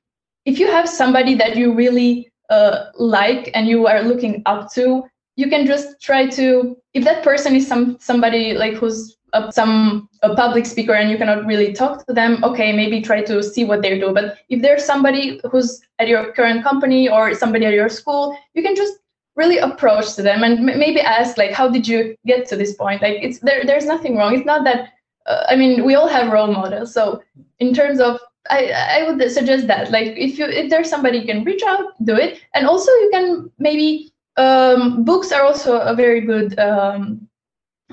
if 0.46 0.58
you 0.58 0.66
have 0.66 0.88
somebody 0.88 1.34
that 1.34 1.56
you 1.56 1.74
really 1.74 2.32
uh, 2.48 2.86
like 2.98 3.50
and 3.54 3.68
you 3.68 3.86
are 3.86 4.02
looking 4.02 4.42
up 4.46 4.72
to 4.72 5.04
you 5.38 5.48
can 5.48 5.66
just 5.66 6.00
try 6.02 6.26
to 6.26 6.76
if 6.94 7.04
that 7.04 7.22
person 7.22 7.54
is 7.54 7.66
some 7.66 7.96
somebody 8.00 8.54
like 8.54 8.74
who's 8.74 9.16
a, 9.34 9.52
some 9.52 10.08
a 10.22 10.34
public 10.34 10.66
speaker 10.66 10.94
and 10.94 11.10
you 11.10 11.16
cannot 11.16 11.46
really 11.46 11.72
talk 11.72 12.04
to 12.06 12.12
them 12.12 12.42
okay 12.42 12.72
maybe 12.72 13.00
try 13.00 13.22
to 13.22 13.42
see 13.42 13.64
what 13.64 13.80
they 13.82 13.98
do. 14.00 14.12
But 14.12 14.38
if 14.48 14.62
there's 14.62 14.84
somebody 14.84 15.40
who's 15.50 15.80
at 16.00 16.08
your 16.08 16.32
current 16.32 16.64
company 16.64 17.08
or 17.08 17.34
somebody 17.34 17.66
at 17.66 17.74
your 17.74 17.88
school 17.88 18.36
you 18.54 18.62
can 18.62 18.74
just 18.74 18.94
really 19.36 19.58
approach 19.58 20.16
to 20.16 20.22
them 20.22 20.42
and 20.42 20.58
m- 20.68 20.78
maybe 20.78 21.00
ask 21.00 21.38
like 21.38 21.52
how 21.52 21.68
did 21.68 21.86
you 21.86 22.16
get 22.26 22.48
to 22.48 22.56
this 22.56 22.74
point? 22.74 23.00
Like 23.00 23.18
it's 23.22 23.38
there 23.38 23.64
there's 23.64 23.86
nothing 23.86 24.16
wrong. 24.16 24.34
It's 24.34 24.46
not 24.52 24.64
that 24.64 24.88
uh, 25.26 25.44
i 25.48 25.54
mean 25.54 25.84
we 25.84 25.94
all 25.94 26.08
have 26.08 26.32
role 26.32 26.52
models. 26.52 26.92
So 26.92 27.22
in 27.60 27.72
terms 27.72 28.00
of 28.00 28.18
I, 28.50 28.60
I 28.98 29.00
would 29.06 29.30
suggest 29.30 29.68
that 29.68 29.92
like 29.92 30.14
if 30.26 30.36
you 30.38 30.46
if 30.46 30.68
there's 30.68 30.90
somebody 30.90 31.18
you 31.18 31.26
can 31.26 31.44
reach 31.44 31.62
out 31.62 31.84
do 32.04 32.16
it. 32.16 32.40
And 32.54 32.66
also 32.66 32.90
you 33.02 33.10
can 33.12 33.52
maybe 33.58 34.12
um, 34.38 35.04
books 35.04 35.32
are 35.32 35.42
also 35.42 35.80
a 35.80 35.94
very 35.94 36.20
good 36.20 36.58
um, 36.58 37.28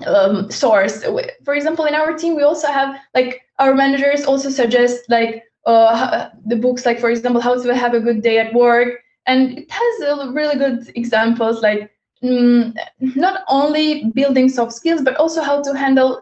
um, 0.05 0.51
source. 0.51 1.03
For 1.43 1.55
example, 1.55 1.85
in 1.85 1.95
our 1.95 2.13
team, 2.13 2.35
we 2.35 2.43
also 2.43 2.67
have 2.67 2.99
like 3.13 3.41
our 3.59 3.73
managers 3.73 4.25
also 4.25 4.49
suggest 4.49 5.09
like 5.09 5.43
uh, 5.65 6.29
the 6.45 6.55
books, 6.55 6.85
like 6.85 6.99
for 6.99 7.09
example, 7.09 7.41
how 7.41 7.61
to 7.61 7.75
have 7.75 7.93
a 7.93 7.99
good 7.99 8.21
day 8.21 8.37
at 8.37 8.53
work, 8.53 8.99
and 9.25 9.57
it 9.57 9.71
has 9.71 10.27
really 10.33 10.55
good 10.55 10.91
examples 10.95 11.61
like 11.61 11.91
mm, 12.23 12.73
not 12.99 13.43
only 13.47 14.11
building 14.13 14.49
soft 14.49 14.73
skills 14.73 15.01
but 15.01 15.15
also 15.15 15.41
how 15.41 15.61
to 15.63 15.75
handle 15.75 16.21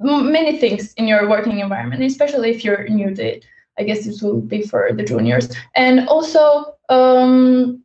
many 0.00 0.58
things 0.58 0.92
in 0.94 1.06
your 1.06 1.28
working 1.28 1.60
environment, 1.60 2.02
especially 2.02 2.50
if 2.50 2.64
you're 2.64 2.88
new 2.88 3.14
to 3.14 3.36
it. 3.36 3.44
I 3.78 3.84
guess 3.84 4.04
this 4.04 4.20
will 4.20 4.40
be 4.40 4.62
for 4.62 4.90
the 4.92 5.04
juniors, 5.04 5.48
and 5.76 6.06
also 6.08 6.74
um, 6.90 7.81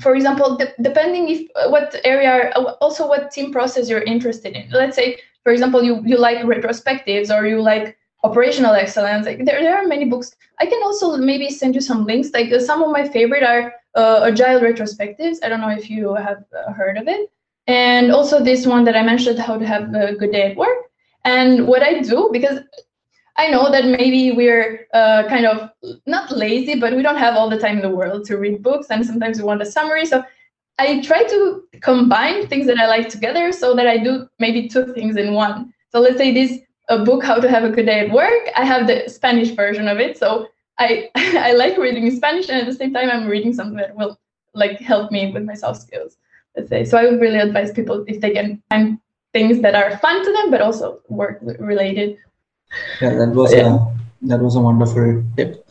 for 0.00 0.14
example, 0.14 0.56
de- 0.56 0.74
depending 0.82 1.28
if 1.28 1.48
uh, 1.56 1.68
what 1.70 1.94
area, 2.04 2.50
uh, 2.56 2.74
also 2.80 3.06
what 3.08 3.30
team 3.30 3.52
process 3.52 3.88
you're 3.88 4.02
interested 4.02 4.54
in. 4.54 4.68
Let's 4.70 4.96
say, 4.96 5.18
for 5.42 5.52
example, 5.52 5.82
you 5.82 6.02
you 6.04 6.16
like 6.16 6.38
retrospectives 6.38 7.34
or 7.34 7.46
you 7.46 7.60
like 7.60 7.96
operational 8.22 8.74
excellence. 8.74 9.26
Like 9.26 9.44
there, 9.44 9.62
there 9.62 9.76
are 9.76 9.86
many 9.86 10.06
books. 10.06 10.34
I 10.58 10.66
can 10.66 10.82
also 10.82 11.16
maybe 11.16 11.50
send 11.50 11.74
you 11.74 11.80
some 11.80 12.04
links. 12.06 12.30
Like 12.32 12.52
uh, 12.52 12.60
some 12.60 12.82
of 12.82 12.90
my 12.90 13.06
favorite 13.08 13.42
are 13.42 13.74
uh, 13.94 14.22
agile 14.24 14.60
retrospectives. 14.60 15.38
I 15.42 15.48
don't 15.48 15.60
know 15.60 15.70
if 15.70 15.90
you 15.90 16.14
have 16.14 16.44
uh, 16.56 16.72
heard 16.72 16.96
of 16.96 17.08
it. 17.08 17.30
And 17.66 18.12
also 18.12 18.42
this 18.42 18.66
one 18.66 18.84
that 18.84 18.96
I 18.96 19.02
mentioned, 19.02 19.38
how 19.38 19.58
to 19.58 19.66
have 19.66 19.94
a 19.94 20.14
good 20.14 20.32
day 20.32 20.50
at 20.50 20.56
work. 20.56 20.76
And 21.24 21.66
what 21.66 21.82
I 21.82 22.00
do, 22.00 22.28
because 22.32 22.60
I 23.36 23.48
know 23.48 23.70
that 23.70 23.84
maybe 23.86 24.30
we're 24.32 24.86
uh, 24.94 25.24
kind 25.28 25.44
of 25.44 25.70
not 26.06 26.30
lazy, 26.30 26.78
but 26.78 26.94
we 26.94 27.02
don't 27.02 27.18
have 27.18 27.36
all 27.36 27.50
the 27.50 27.58
time 27.58 27.76
in 27.76 27.82
the 27.82 27.90
world 27.90 28.24
to 28.26 28.36
read 28.36 28.62
books, 28.62 28.88
and 28.90 29.04
sometimes 29.04 29.38
we 29.38 29.44
want 29.44 29.62
a 29.62 29.66
summary. 29.66 30.06
So 30.06 30.24
I 30.78 31.00
try 31.02 31.24
to 31.24 31.62
combine 31.80 32.46
things 32.46 32.66
that 32.66 32.78
I 32.78 32.86
like 32.86 33.08
together 33.08 33.52
so 33.52 33.74
that 33.74 33.86
I 33.86 33.98
do 33.98 34.28
maybe 34.38 34.68
two 34.68 34.92
things 34.92 35.16
in 35.16 35.34
one. 35.34 35.72
So 35.90 36.00
let's 36.00 36.16
say 36.16 36.32
this 36.32 36.60
a 36.88 37.04
book, 37.04 37.24
How 37.24 37.36
to 37.36 37.48
Have 37.48 37.64
a 37.64 37.70
Good 37.70 37.86
Day 37.86 38.00
at 38.00 38.12
Work. 38.12 38.50
I 38.56 38.64
have 38.64 38.86
the 38.86 39.08
Spanish 39.08 39.50
version 39.50 39.88
of 39.88 39.98
it, 39.98 40.16
so 40.16 40.46
I 40.78 41.10
I 41.16 41.52
like 41.52 41.76
reading 41.76 42.06
in 42.06 42.16
Spanish, 42.16 42.48
and 42.48 42.60
at 42.60 42.66
the 42.66 42.74
same 42.74 42.92
time, 42.92 43.10
I'm 43.10 43.26
reading 43.26 43.52
something 43.52 43.78
that 43.78 43.96
will 43.96 44.18
like 44.54 44.78
help 44.78 45.10
me 45.10 45.32
with 45.32 45.44
my 45.44 45.54
soft 45.54 45.82
skills. 45.82 46.18
Let's 46.56 46.68
say. 46.68 46.84
So 46.84 46.98
I 46.98 47.06
would 47.06 47.20
really 47.20 47.40
advise 47.40 47.72
people 47.72 48.04
if 48.06 48.20
they 48.20 48.30
can 48.30 48.62
find 48.70 48.98
things 49.32 49.60
that 49.62 49.74
are 49.74 49.98
fun 49.98 50.24
to 50.24 50.32
them, 50.32 50.52
but 50.52 50.60
also 50.60 51.00
work 51.08 51.40
related 51.58 52.18
yeah 53.00 53.14
that 53.14 53.30
was 53.30 53.52
yeah. 53.52 53.74
a 53.74 53.94
that 54.26 54.40
was 54.40 54.56
a 54.56 54.60
wonderful 54.60 55.22
tip. 55.36 55.66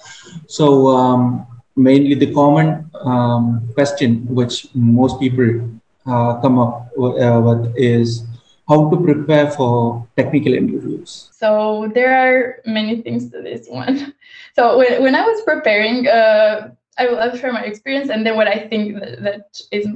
So 0.48 0.88
um, 0.88 1.46
mainly 1.76 2.16
the 2.16 2.34
common 2.34 2.90
um, 3.02 3.68
question 3.74 4.26
which 4.28 4.68
most 4.74 5.20
people 5.20 5.70
uh, 6.06 6.40
come 6.42 6.60
up 6.60 6.92
uh, 6.98 7.42
with 7.42 7.74
is 7.76 8.24
how 8.68 8.90
to 8.90 8.98
prepare 8.98 9.52
for 9.52 10.08
technical 10.16 10.54
interviews. 10.54 11.30
So 11.34 11.92
there 11.94 12.14
are 12.14 12.62
many 12.66 13.02
things 13.02 13.30
to 13.32 13.42
this 13.42 13.68
one. 13.68 14.14
So 14.56 14.78
when, 14.78 15.02
when 15.02 15.16
i 15.16 15.26
was 15.26 15.42
preparing 15.42 16.08
uh, 16.08 16.70
I 17.00 17.08
will 17.08 17.18
I'll 17.18 17.36
share 17.36 17.52
my 17.52 17.64
experience 17.64 18.12
and 18.14 18.24
then 18.24 18.36
what 18.36 18.48
i 18.48 18.70
think 18.70 19.00
that, 19.00 19.24
that 19.24 19.50
is 19.72 19.88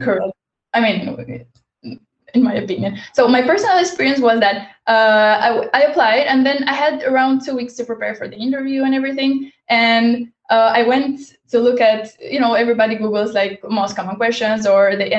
correct. 0.00 0.30
I 0.72 0.78
mean 0.78 1.10
in 2.34 2.42
my 2.42 2.54
opinion. 2.54 2.98
So 3.14 3.28
my 3.28 3.42
personal 3.42 3.78
experience 3.78 4.20
was 4.20 4.40
that 4.40 4.70
uh, 4.86 5.68
I, 5.72 5.78
I, 5.78 5.80
applied 5.82 6.26
and 6.26 6.44
then 6.44 6.64
I 6.64 6.74
had 6.74 7.02
around 7.04 7.44
two 7.44 7.54
weeks 7.54 7.74
to 7.74 7.84
prepare 7.84 8.14
for 8.14 8.28
the 8.28 8.36
interview 8.36 8.82
and 8.84 8.94
everything. 8.94 9.52
And 9.68 10.32
uh, 10.50 10.72
I 10.74 10.82
went 10.82 11.20
to 11.50 11.60
look 11.60 11.80
at, 11.80 12.20
you 12.20 12.40
know, 12.40 12.54
everybody 12.54 12.96
Googles 12.96 13.34
like 13.34 13.62
most 13.68 13.96
common 13.96 14.16
questions 14.16 14.66
or 14.66 14.96
they 14.96 15.12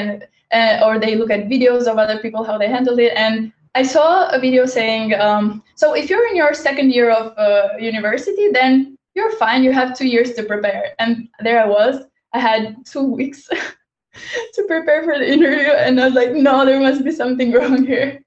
uh, 0.52 0.82
or 0.84 1.00
they 1.00 1.16
look 1.16 1.32
at 1.32 1.48
videos 1.48 1.88
of 1.88 1.98
other 1.98 2.20
people 2.20 2.44
how 2.44 2.58
they 2.58 2.68
handled 2.68 3.00
it. 3.00 3.14
And 3.16 3.54
I 3.74 3.84
saw 3.84 4.30
a 4.30 4.40
video 4.40 4.66
saying, 4.66 5.14
um, 5.14 5.64
so 5.76 5.94
if 5.94 6.10
you're 6.10 6.28
in 6.28 6.36
your 6.36 6.54
second 6.54 6.92
year 6.92 7.10
of 7.10 7.34
uh, 7.38 7.78
university, 7.80 8.50
then 8.52 8.98
you're 9.16 9.32
fine. 9.38 9.64
You 9.64 9.72
have 9.72 9.98
two 9.98 10.08
years 10.08 10.34
to 10.34 10.44
prepare. 10.44 10.94
And 11.00 11.30
there 11.40 11.62
I 11.62 11.68
was. 11.68 12.04
I 12.34 12.40
had 12.40 12.86
two 12.86 13.04
weeks 13.04 13.50
to 14.54 14.64
prepare 14.64 15.04
for 15.04 15.18
the 15.18 15.32
interview 15.32 15.72
and 15.72 16.00
i 16.00 16.06
was 16.06 16.14
like 16.14 16.32
no 16.32 16.66
there 16.66 16.80
must 16.80 17.04
be 17.04 17.12
something 17.12 17.52
wrong 17.58 17.86
here. 17.86 18.24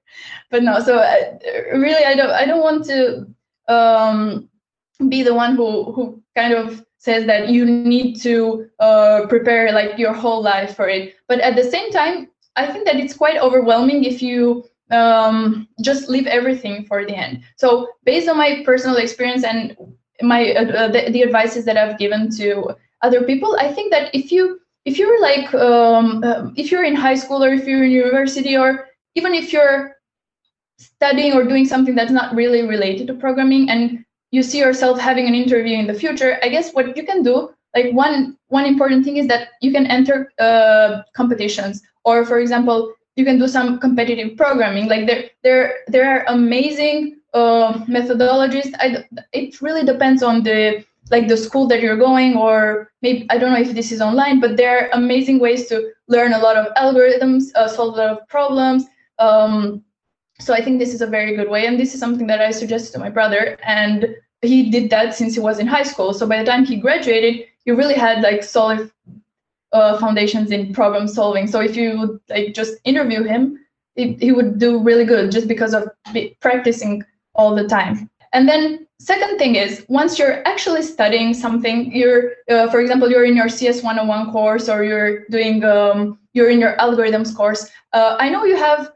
But 0.51 0.63
no 0.63 0.79
so 0.79 0.99
I, 0.99 1.37
uh, 1.47 1.77
really 1.77 2.05
i 2.05 2.15
don't 2.15 2.31
i 2.31 2.45
don't 2.45 2.61
want 2.61 2.85
to 2.85 3.27
um, 3.67 4.49
be 5.09 5.23
the 5.23 5.33
one 5.33 5.55
who 5.55 5.91
who 5.91 6.21
kind 6.35 6.53
of 6.53 6.85
says 6.97 7.25
that 7.25 7.49
you 7.49 7.65
need 7.65 8.19
to 8.21 8.67
uh, 8.79 9.25
prepare 9.27 9.71
like 9.71 9.99
your 9.99 10.13
whole 10.13 10.41
life 10.41 10.75
for 10.75 10.89
it. 10.89 11.15
But 11.27 11.39
at 11.39 11.55
the 11.55 11.63
same 11.63 11.91
time 11.91 12.29
i 12.55 12.65
think 12.65 12.85
that 12.85 12.95
it's 12.95 13.17
quite 13.17 13.37
overwhelming 13.37 14.05
if 14.05 14.21
you 14.21 14.63
um, 14.91 15.67
just 15.81 16.09
leave 16.09 16.27
everything 16.27 16.85
for 16.85 17.05
the 17.05 17.15
end. 17.15 17.41
So 17.57 17.89
based 18.03 18.29
on 18.29 18.37
my 18.37 18.61
personal 18.63 18.97
experience 18.97 19.43
and 19.43 19.75
my 20.21 20.53
uh, 20.53 20.87
the, 20.87 21.11
the 21.11 21.23
advices 21.23 21.65
that 21.65 21.77
i've 21.77 21.97
given 21.97 22.29
to 22.29 22.75
other 23.01 23.23
people 23.23 23.55
i 23.59 23.71
think 23.71 23.91
that 23.91 24.13
if 24.15 24.31
you 24.31 24.59
if 24.85 24.97
you're 24.97 25.21
like 25.21 25.53
um, 25.53 26.23
uh, 26.23 26.49
if 26.55 26.71
you're 26.71 26.83
in 26.83 26.95
high 26.95 27.15
school 27.15 27.43
or 27.43 27.49
if 27.49 27.67
you're 27.67 27.83
in 27.83 27.91
university 27.91 28.55
or 28.57 28.87
even 29.15 29.33
if 29.33 29.51
you're 29.51 29.95
studying 30.77 31.33
or 31.33 31.43
doing 31.43 31.65
something 31.65 31.95
that's 31.95 32.11
not 32.11 32.35
really 32.35 32.63
related 32.63 33.07
to 33.07 33.13
programming 33.13 33.69
and 33.69 34.05
you 34.31 34.43
see 34.43 34.59
yourself 34.59 34.99
having 34.99 35.27
an 35.27 35.33
interview 35.33 35.77
in 35.77 35.87
the 35.87 35.93
future 35.93 36.37
i 36.43 36.49
guess 36.49 36.73
what 36.73 36.97
you 36.97 37.03
can 37.03 37.23
do 37.23 37.49
like 37.73 37.93
one 37.93 38.37
one 38.49 38.65
important 38.65 39.05
thing 39.05 39.17
is 39.17 39.27
that 39.27 39.49
you 39.61 39.71
can 39.71 39.85
enter 39.87 40.31
uh, 40.39 41.01
competitions 41.15 41.81
or 42.03 42.25
for 42.25 42.39
example 42.39 42.93
you 43.15 43.23
can 43.23 43.39
do 43.39 43.47
some 43.47 43.79
competitive 43.79 44.37
programming. 44.37 44.87
Like 44.87 45.07
there 45.07 45.29
there 45.43 45.73
there 45.87 46.09
are 46.09 46.25
amazing 46.27 47.17
uh, 47.33 47.73
methodologies. 47.85 48.73
I, 48.79 49.05
it 49.31 49.61
really 49.61 49.83
depends 49.83 50.21
on 50.21 50.43
the 50.43 50.83
like 51.11 51.27
the 51.27 51.37
school 51.37 51.67
that 51.67 51.81
you're 51.81 51.97
going 51.97 52.35
or 52.35 52.91
maybe 53.01 53.25
i 53.29 53.37
don't 53.37 53.51
know 53.51 53.59
if 53.59 53.73
this 53.73 53.91
is 53.91 54.01
online 54.01 54.39
but 54.39 54.57
there 54.57 54.77
are 54.77 54.89
amazing 54.93 55.39
ways 55.39 55.67
to 55.67 55.91
learn 56.07 56.33
a 56.33 56.39
lot 56.39 56.55
of 56.55 56.73
algorithms 56.75 57.53
uh, 57.55 57.67
solve 57.67 57.95
a 57.95 57.97
lot 57.97 58.09
of 58.09 58.27
problems. 58.27 58.85
Um, 59.19 59.83
so 60.39 60.53
i 60.53 60.61
think 60.61 60.79
this 60.79 60.93
is 60.93 61.01
a 61.01 61.07
very 61.07 61.35
good 61.35 61.49
way 61.49 61.65
and 61.65 61.79
this 61.79 61.93
is 61.93 61.99
something 61.99 62.27
that 62.27 62.41
i 62.41 62.51
suggested 62.51 62.91
to 62.93 62.99
my 62.99 63.09
brother 63.09 63.57
and 63.63 64.15
he 64.41 64.69
did 64.69 64.89
that 64.89 65.15
since 65.15 65.33
he 65.33 65.39
was 65.39 65.59
in 65.59 65.65
high 65.65 65.83
school. 65.83 66.13
So 66.13 66.27
by 66.27 66.37
the 66.37 66.45
time 66.45 66.65
he 66.65 66.75
graduated 66.77 67.45
he 67.63 67.71
really 67.71 67.95
had 67.95 68.21
like 68.21 68.43
solid 68.43 68.91
uh, 69.71 69.97
foundations 69.97 70.51
in 70.51 70.71
problem 70.71 71.07
solving. 71.07 71.47
So 71.47 71.59
if 71.61 71.75
you 71.75 71.97
would 71.99 72.19
like 72.29 72.53
just 72.53 72.75
interview 72.83 73.23
him 73.23 73.59
he, 73.95 74.13
he 74.19 74.31
would 74.31 74.59
do 74.59 74.81
really 74.81 75.05
good 75.05 75.31
just 75.31 75.47
because 75.47 75.73
of 75.73 75.89
practicing 76.41 77.03
all 77.33 77.55
the 77.55 77.67
time. 77.67 78.09
And 78.33 78.47
then 78.47 78.84
second 78.99 79.37
thing 79.37 79.55
is 79.55 79.85
once 79.87 80.17
you're 80.17 80.45
actually 80.47 80.81
studying 80.81 81.33
something, 81.33 81.95
you're, 81.95 82.33
uh, 82.49 82.69
for 82.69 82.79
example, 82.79 83.09
you're 83.09 83.25
in 83.25 83.35
your 83.35 83.49
CS 83.49 83.83
101 83.83 84.31
course 84.31 84.69
or 84.69 84.83
you're 84.83 85.25
doing, 85.27 85.63
um, 85.63 86.19
you're 86.33 86.49
in 86.49 86.59
your 86.59 86.75
algorithms 86.77 87.35
course. 87.35 87.69
Uh, 87.93 88.15
I 88.19 88.29
know 88.29 88.45
you 88.45 88.57
have 88.57 88.91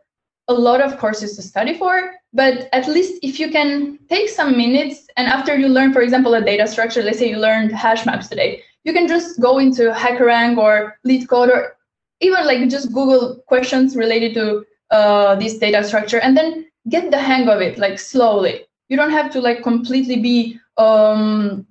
a 0.48 0.54
lot 0.54 0.82
of 0.82 0.98
courses 0.98 1.36
to 1.36 1.42
study 1.42 1.78
for, 1.78 2.12
but 2.34 2.70
at 2.74 2.88
least 2.88 3.20
if 3.22 3.40
you 3.40 3.52
can 3.52 4.00
take 4.10 4.30
some 4.30 4.58
minutes 4.58 5.08
and 5.18 5.28
after 5.28 5.56
you 5.56 5.68
learn, 5.68 5.94
for 5.94 6.02
example, 6.02 6.34
a 6.34 6.42
data 6.42 6.68
structure, 6.68 7.04
let's 7.04 7.20
say 7.20 7.30
you 7.30 7.38
learned 7.38 7.72
hash 7.72 8.06
maps 8.06 8.28
today, 8.28 8.64
you 8.84 8.94
can 8.94 9.08
just 9.08 9.40
go 9.40 9.60
into 9.60 9.92
HackerRank 9.92 10.58
or 10.58 10.98
LeetCode 11.06 11.50
or 11.50 11.78
even 12.22 12.46
like 12.46 12.68
just 12.70 12.92
google 12.94 13.42
questions 13.48 13.96
related 13.96 14.34
to 14.34 14.66
uh, 14.92 15.36
this 15.36 15.58
data 15.58 15.84
structure 15.84 16.20
and 16.20 16.36
then 16.36 16.66
get 16.90 17.12
the 17.12 17.20
hang 17.20 17.48
of 17.48 17.62
it 17.62 17.78
like 17.78 18.00
slowly 18.00 18.66
you 18.90 18.98
don't 18.98 19.12
have 19.12 19.32
to 19.32 19.42
like 19.42 19.64
completely 19.64 20.22
be 20.22 20.60
um 20.78 21.66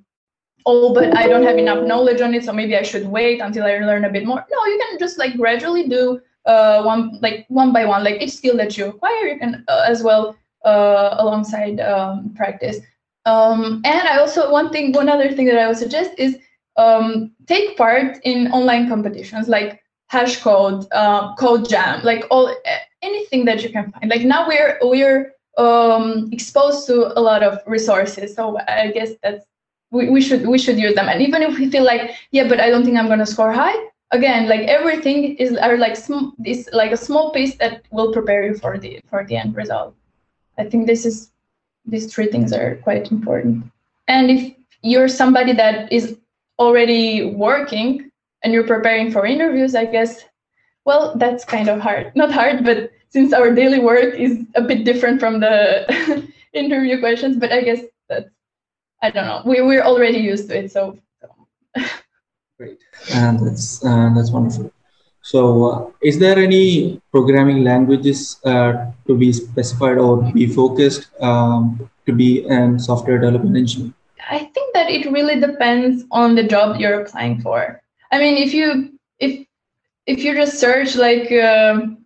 oh 0.66 0.92
but 0.94 1.16
i 1.16 1.26
don't 1.28 1.42
have 1.44 1.58
enough 1.58 1.84
knowledge 1.86 2.20
on 2.20 2.34
it 2.34 2.44
so 2.44 2.52
maybe 2.52 2.76
i 2.76 2.82
should 2.82 3.06
wait 3.08 3.40
until 3.40 3.64
i 3.64 3.78
learn 3.78 4.04
a 4.04 4.10
bit 4.10 4.24
more. 4.26 4.44
No 4.50 4.64
you 4.66 4.78
can 4.78 4.98
just 4.98 5.18
like 5.18 5.36
gradually 5.36 5.88
do 5.88 6.20
uh 6.46 6.82
one 6.82 7.18
like 7.20 7.44
one 7.48 7.72
by 7.72 7.84
one. 7.84 8.04
Like 8.04 8.20
each 8.22 8.32
skill 8.32 8.56
that 8.56 8.76
you 8.76 8.86
acquire 8.86 9.26
you 9.26 9.38
can 9.38 9.64
uh, 9.68 9.84
as 9.86 10.02
well 10.02 10.36
uh 10.64 11.16
alongside 11.18 11.80
um, 11.80 12.34
practice. 12.36 12.78
Um 13.26 13.82
and 13.84 14.08
i 14.08 14.18
also 14.18 14.50
one 14.50 14.70
thing 14.70 14.92
one 14.92 15.08
other 15.08 15.30
thing 15.32 15.46
that 15.46 15.58
i 15.58 15.66
would 15.68 15.76
suggest 15.76 16.12
is 16.18 16.38
um 16.76 17.32
take 17.46 17.76
part 17.76 18.18
in 18.24 18.50
online 18.52 18.88
competitions 18.88 19.48
like 19.48 19.82
hashcode 20.12 20.86
uh, 20.92 21.34
code 21.34 21.68
jam 21.68 22.00
like 22.02 22.24
all 22.30 22.54
anything 23.02 23.44
that 23.44 23.62
you 23.62 23.70
can 23.70 23.92
find. 23.92 24.10
Like 24.10 24.22
now 24.22 24.48
we're 24.48 24.78
we're 24.82 25.32
um, 25.58 26.28
exposed 26.32 26.86
to 26.86 27.18
a 27.18 27.20
lot 27.20 27.42
of 27.42 27.60
resources. 27.66 28.34
So 28.34 28.58
i 28.68 28.90
guess 28.90 29.10
that's 29.22 29.44
we, 29.90 30.08
we 30.08 30.20
should 30.20 30.46
we 30.46 30.58
should 30.58 30.78
use 30.78 30.94
them. 30.94 31.08
And 31.08 31.20
even 31.22 31.42
if 31.42 31.58
we 31.58 31.70
feel 31.70 31.84
like 31.84 32.12
yeah 32.30 32.48
but 32.48 32.60
i 32.60 32.70
don't 32.70 32.84
think 32.84 32.96
i'm 32.96 33.08
to 33.18 33.26
score 33.26 33.52
high 33.52 33.76
again 34.10 34.48
like 34.48 34.62
everything 34.62 35.36
is 35.36 35.56
are 35.56 35.76
like 35.76 35.96
sm- 35.96 36.32
this 36.38 36.68
like 36.72 36.92
a 36.92 36.96
small 36.96 37.30
piece 37.32 37.56
that 37.56 37.82
will 37.90 38.12
prepare 38.12 38.46
you 38.46 38.54
for 38.54 38.78
the 38.78 39.00
for 39.10 39.24
the 39.24 39.36
end 39.36 39.54
result. 39.56 39.94
I 40.56 40.64
think 40.64 40.86
this 40.86 41.04
is 41.04 41.30
these 41.86 42.12
three 42.12 42.26
things 42.26 42.52
are 42.52 42.76
quite 42.76 43.10
important. 43.10 43.64
And 44.08 44.30
if 44.30 44.54
you're 44.82 45.08
somebody 45.08 45.52
that 45.52 45.92
is 45.92 46.18
already 46.58 47.34
working 47.34 48.10
and 48.42 48.52
you're 48.52 48.66
preparing 48.66 49.10
for 49.10 49.26
interviews 49.26 49.74
i 49.74 49.84
guess 49.84 50.24
well 50.84 51.14
that's 51.16 51.44
kind 51.44 51.68
of 51.68 51.80
hard 51.80 52.12
not 52.16 52.32
hard 52.32 52.64
but 52.64 52.90
since 53.10 53.32
our 53.32 53.54
daily 53.54 53.78
work 53.78 54.14
is 54.14 54.44
a 54.54 54.62
bit 54.62 54.84
different 54.84 55.20
from 55.20 55.40
the 55.40 56.28
interview 56.52 56.98
questions 56.98 57.36
but 57.36 57.52
i 57.52 57.60
guess 57.60 57.80
that's 58.08 58.30
i 59.02 59.10
don't 59.10 59.26
know. 59.26 59.42
We, 59.44 59.62
we're 59.62 59.82
already 59.82 60.18
used 60.18 60.48
to 60.48 60.58
it 60.58 60.72
so, 60.72 60.98
great. 62.58 62.78
And 63.14 63.38
that's 63.38 63.84
uh, 63.84 64.10
that's 64.14 64.30
wonderful. 64.30 64.72
So 65.22 65.40
uh, 65.70 65.90
is 66.02 66.18
there 66.18 66.38
any 66.38 67.00
programming 67.12 67.62
languages 67.62 68.40
uh, 68.44 68.90
to 69.06 69.16
be 69.16 69.32
specified 69.32 69.98
or 69.98 70.22
be 70.32 70.46
focused 70.46 71.08
um, 71.20 71.90
to 72.06 72.12
be 72.12 72.46
a 72.48 72.78
software 72.78 73.18
development 73.18 73.56
engineer? 73.56 73.92
I 74.30 74.50
think 74.54 74.74
that 74.74 74.90
it 74.90 75.10
really 75.10 75.40
depends 75.40 76.04
on 76.10 76.34
the 76.34 76.42
job 76.42 76.80
you're 76.80 77.02
applying 77.02 77.40
for. 77.40 77.80
I 78.10 78.18
mean 78.18 78.36
if 78.36 78.52
you 78.52 78.98
if 79.18 79.46
if 80.06 80.24
you 80.24 80.34
just 80.34 80.58
search 80.58 80.96
like 80.96 81.30
um, 81.32 81.98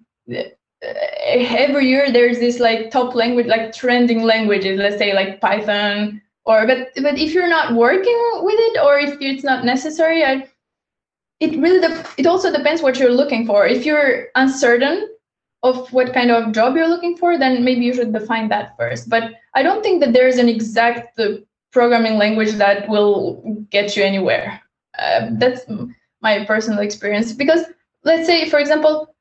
every 0.83 1.87
year 1.87 2.11
there's 2.11 2.39
this 2.39 2.59
like 2.59 2.91
top 2.91 3.15
language 3.15 3.47
like 3.47 3.73
trending 3.73 4.23
languages 4.23 4.79
let's 4.79 4.99
say 4.99 5.15
like 5.15 5.41
python 5.41 6.21
or 6.45 6.67
but 6.67 6.89
but 6.97 7.19
if 7.19 7.33
you're 7.33 7.49
not 7.49 7.75
working 7.75 8.21
with 8.43 8.59
it 8.59 8.81
or 8.83 8.99
if 8.99 9.17
it's 9.21 9.45
not 9.45 9.65
necessary 9.65 10.25
I, 10.25 10.49
it 11.41 11.59
really 11.61 11.81
de- 11.81 12.07
it 12.19 12.27
also 12.27 12.53
depends 12.53 12.83
what 12.83 12.99
you're 12.99 13.13
looking 13.13 13.47
for. 13.47 13.67
If 13.67 13.85
you're 13.85 14.29
uncertain 14.37 15.09
of 15.65 15.93
what 15.93 16.15
kind 16.15 16.31
of 16.31 16.53
job 16.53 16.77
you're 16.77 16.89
looking 16.89 17.17
for 17.17 17.39
then 17.39 17.65
maybe 17.65 17.85
you 17.85 17.95
should 17.95 18.13
define 18.13 18.49
that 18.49 18.77
first. 18.77 19.09
But 19.09 19.35
i 19.55 19.63
don't 19.63 19.83
think 19.83 20.01
that 20.03 20.13
there's 20.13 20.39
an 20.39 20.49
exact 20.49 21.19
uh, 21.19 21.37
programming 21.73 22.17
language 22.19 22.53
that 22.53 22.89
will 22.89 23.43
get 23.71 23.97
you 23.97 24.03
anywhere. 24.03 24.61
Uh, 24.99 25.29
that's 25.33 25.63
my 26.21 26.45
personal 26.45 26.81
experience. 26.81 27.33
Because 27.33 27.67
let's 28.05 28.27
say 28.27 28.49
for 28.49 28.59
example 28.59 28.95
uh, 28.99 29.12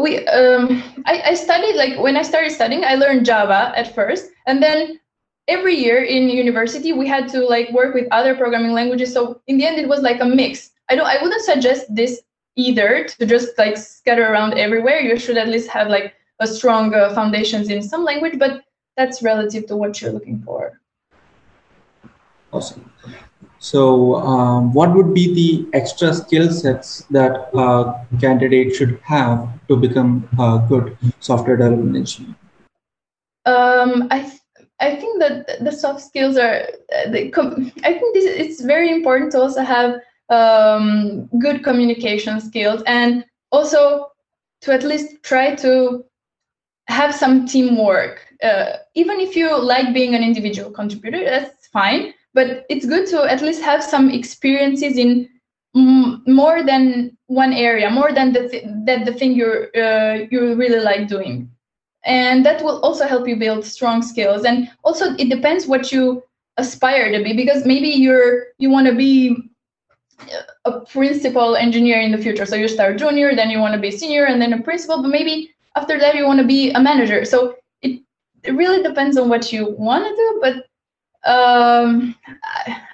we 0.00 0.26
um, 0.26 0.82
I, 1.04 1.22
I 1.26 1.34
studied 1.34 1.76
like 1.76 1.98
when 1.98 2.16
i 2.16 2.22
started 2.22 2.52
studying 2.52 2.84
i 2.84 2.94
learned 2.94 3.26
java 3.26 3.72
at 3.76 3.94
first. 3.94 4.30
And 4.46 4.62
then 4.62 5.00
every 5.48 5.74
year 5.74 6.04
in 6.04 6.28
university 6.28 6.92
we 6.92 7.06
had 7.06 7.28
to 7.30 7.40
like 7.40 7.70
work 7.70 7.94
with 7.94 8.06
other 8.10 8.34
programming 8.34 8.72
languages. 8.72 9.12
So 9.12 9.40
in 9.46 9.58
the 9.58 9.66
end 9.66 9.78
it 9.78 9.88
was 9.88 10.00
like 10.00 10.20
a 10.20 10.24
mix. 10.24 10.70
I 10.88 10.96
don't 10.96 11.06
i 11.06 11.22
wouldn't 11.22 11.42
suggest 11.42 11.94
this 11.94 12.20
either 12.56 13.04
to 13.04 13.26
just 13.26 13.58
like 13.58 13.76
scatter 13.76 14.26
around 14.32 14.54
everywhere. 14.54 15.00
You 15.00 15.18
should 15.18 15.36
at 15.36 15.48
least 15.48 15.68
have 15.70 15.88
like 15.88 16.14
a 16.40 16.46
strong 16.46 16.94
uh, 16.94 17.14
foundations 17.14 17.68
in 17.68 17.82
some 17.82 18.04
language 18.04 18.38
but 18.38 18.62
that's 18.96 19.22
relative 19.22 19.66
to 19.66 19.76
what 19.76 20.00
you're 20.00 20.12
looking 20.12 20.40
for. 20.40 20.80
Awesome 22.52 22.90
so 23.70 23.82
um, 24.32 24.72
what 24.78 24.94
would 24.94 25.12
be 25.18 25.24
the 25.40 25.78
extra 25.80 26.14
skill 26.22 26.48
sets 26.62 26.90
that 27.18 27.50
a 27.66 27.70
candidate 28.24 28.74
should 28.74 28.98
have 29.02 29.38
to 29.68 29.76
become 29.84 30.10
a 30.38 30.50
good 30.68 30.96
software 31.20 31.56
development 31.56 31.96
engineer 32.02 32.34
um, 33.46 34.08
I 34.10 34.18
I 34.80 34.94
think 34.96 35.20
that 35.20 35.64
the 35.64 35.72
soft 35.72 36.02
skills 36.02 36.36
are. 36.36 36.62
I 37.04 37.10
think 37.12 38.14
this 38.14 38.26
it's 38.42 38.60
very 38.60 38.90
important 38.90 39.32
to 39.32 39.40
also 39.40 39.62
have 39.62 40.00
um, 40.28 41.26
good 41.38 41.62
communication 41.64 42.40
skills 42.40 42.82
and 42.86 43.24
also 43.52 44.08
to 44.62 44.72
at 44.72 44.82
least 44.82 45.22
try 45.22 45.54
to 45.56 46.04
have 46.88 47.14
some 47.14 47.46
teamwork. 47.46 48.20
Uh, 48.42 48.76
even 48.94 49.18
if 49.20 49.34
you 49.34 49.56
like 49.58 49.94
being 49.94 50.14
an 50.14 50.22
individual 50.22 50.70
contributor, 50.70 51.24
that's 51.24 51.68
fine. 51.68 52.12
But 52.36 52.66
it's 52.68 52.86
good 52.86 53.06
to 53.08 53.24
at 53.24 53.42
least 53.42 53.62
have 53.62 53.82
some 53.82 54.10
experiences 54.10 54.98
in 54.98 55.28
m- 55.74 56.22
more 56.26 56.62
than 56.62 57.16
one 57.28 57.52
area, 57.52 57.90
more 57.90 58.12
than 58.12 58.32
the 58.32 58.48
th- 58.48 58.66
that 58.86 59.06
the 59.06 59.14
thing 59.14 59.32
you're 59.32 59.62
uh, 59.76 60.26
you 60.30 60.54
really 60.54 60.80
like 60.80 61.08
doing. 61.08 61.50
And 62.04 62.46
that 62.46 62.62
will 62.62 62.80
also 62.82 63.06
help 63.06 63.26
you 63.28 63.36
build 63.36 63.64
strong 63.64 64.02
skills. 64.02 64.44
And 64.44 64.70
also 64.84 65.14
it 65.16 65.28
depends 65.30 65.66
what 65.66 65.90
you 65.92 66.22
aspire 66.58 67.10
to 67.12 67.24
be 67.24 67.32
because 67.42 67.66
maybe 67.66 67.88
you're 67.88 68.48
you 68.58 68.70
want 68.70 68.86
to 68.86 68.94
be 68.94 69.36
a 70.64 70.80
principal 70.80 71.56
engineer 71.56 72.00
in 72.00 72.12
the 72.12 72.18
future. 72.18 72.46
So 72.46 72.56
you 72.56 72.68
start 72.68 72.98
junior 72.98 73.34
then 73.34 73.50
you 73.50 73.58
want 73.60 73.74
to 73.74 73.80
be 73.80 73.90
senior 73.90 74.26
and 74.26 74.40
then 74.40 74.52
a 74.52 74.62
principal 74.62 75.02
but 75.02 75.08
maybe 75.08 75.54
after 75.74 75.98
that 75.98 76.14
you 76.14 76.26
want 76.26 76.40
to 76.40 76.46
be 76.46 76.70
a 76.72 76.80
manager. 76.80 77.24
So 77.24 77.56
it, 77.82 78.00
it 78.42 78.52
really 78.52 78.82
depends 78.82 79.16
on 79.16 79.28
what 79.28 79.52
you 79.52 79.74
want 79.78 80.04
to 80.06 80.14
do 80.14 80.38
but 80.42 80.66
um, 81.24 82.14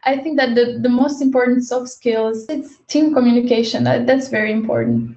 I 0.04 0.18
think 0.18 0.38
that 0.38 0.54
the, 0.54 0.78
the 0.80 0.88
most 0.88 1.20
important 1.20 1.64
soft 1.64 1.88
skills 1.88 2.46
it's 2.48 2.78
team 2.88 3.14
communication. 3.14 3.84
That, 3.84 4.06
that's 4.06 4.28
very 4.28 4.52
important. 4.52 5.16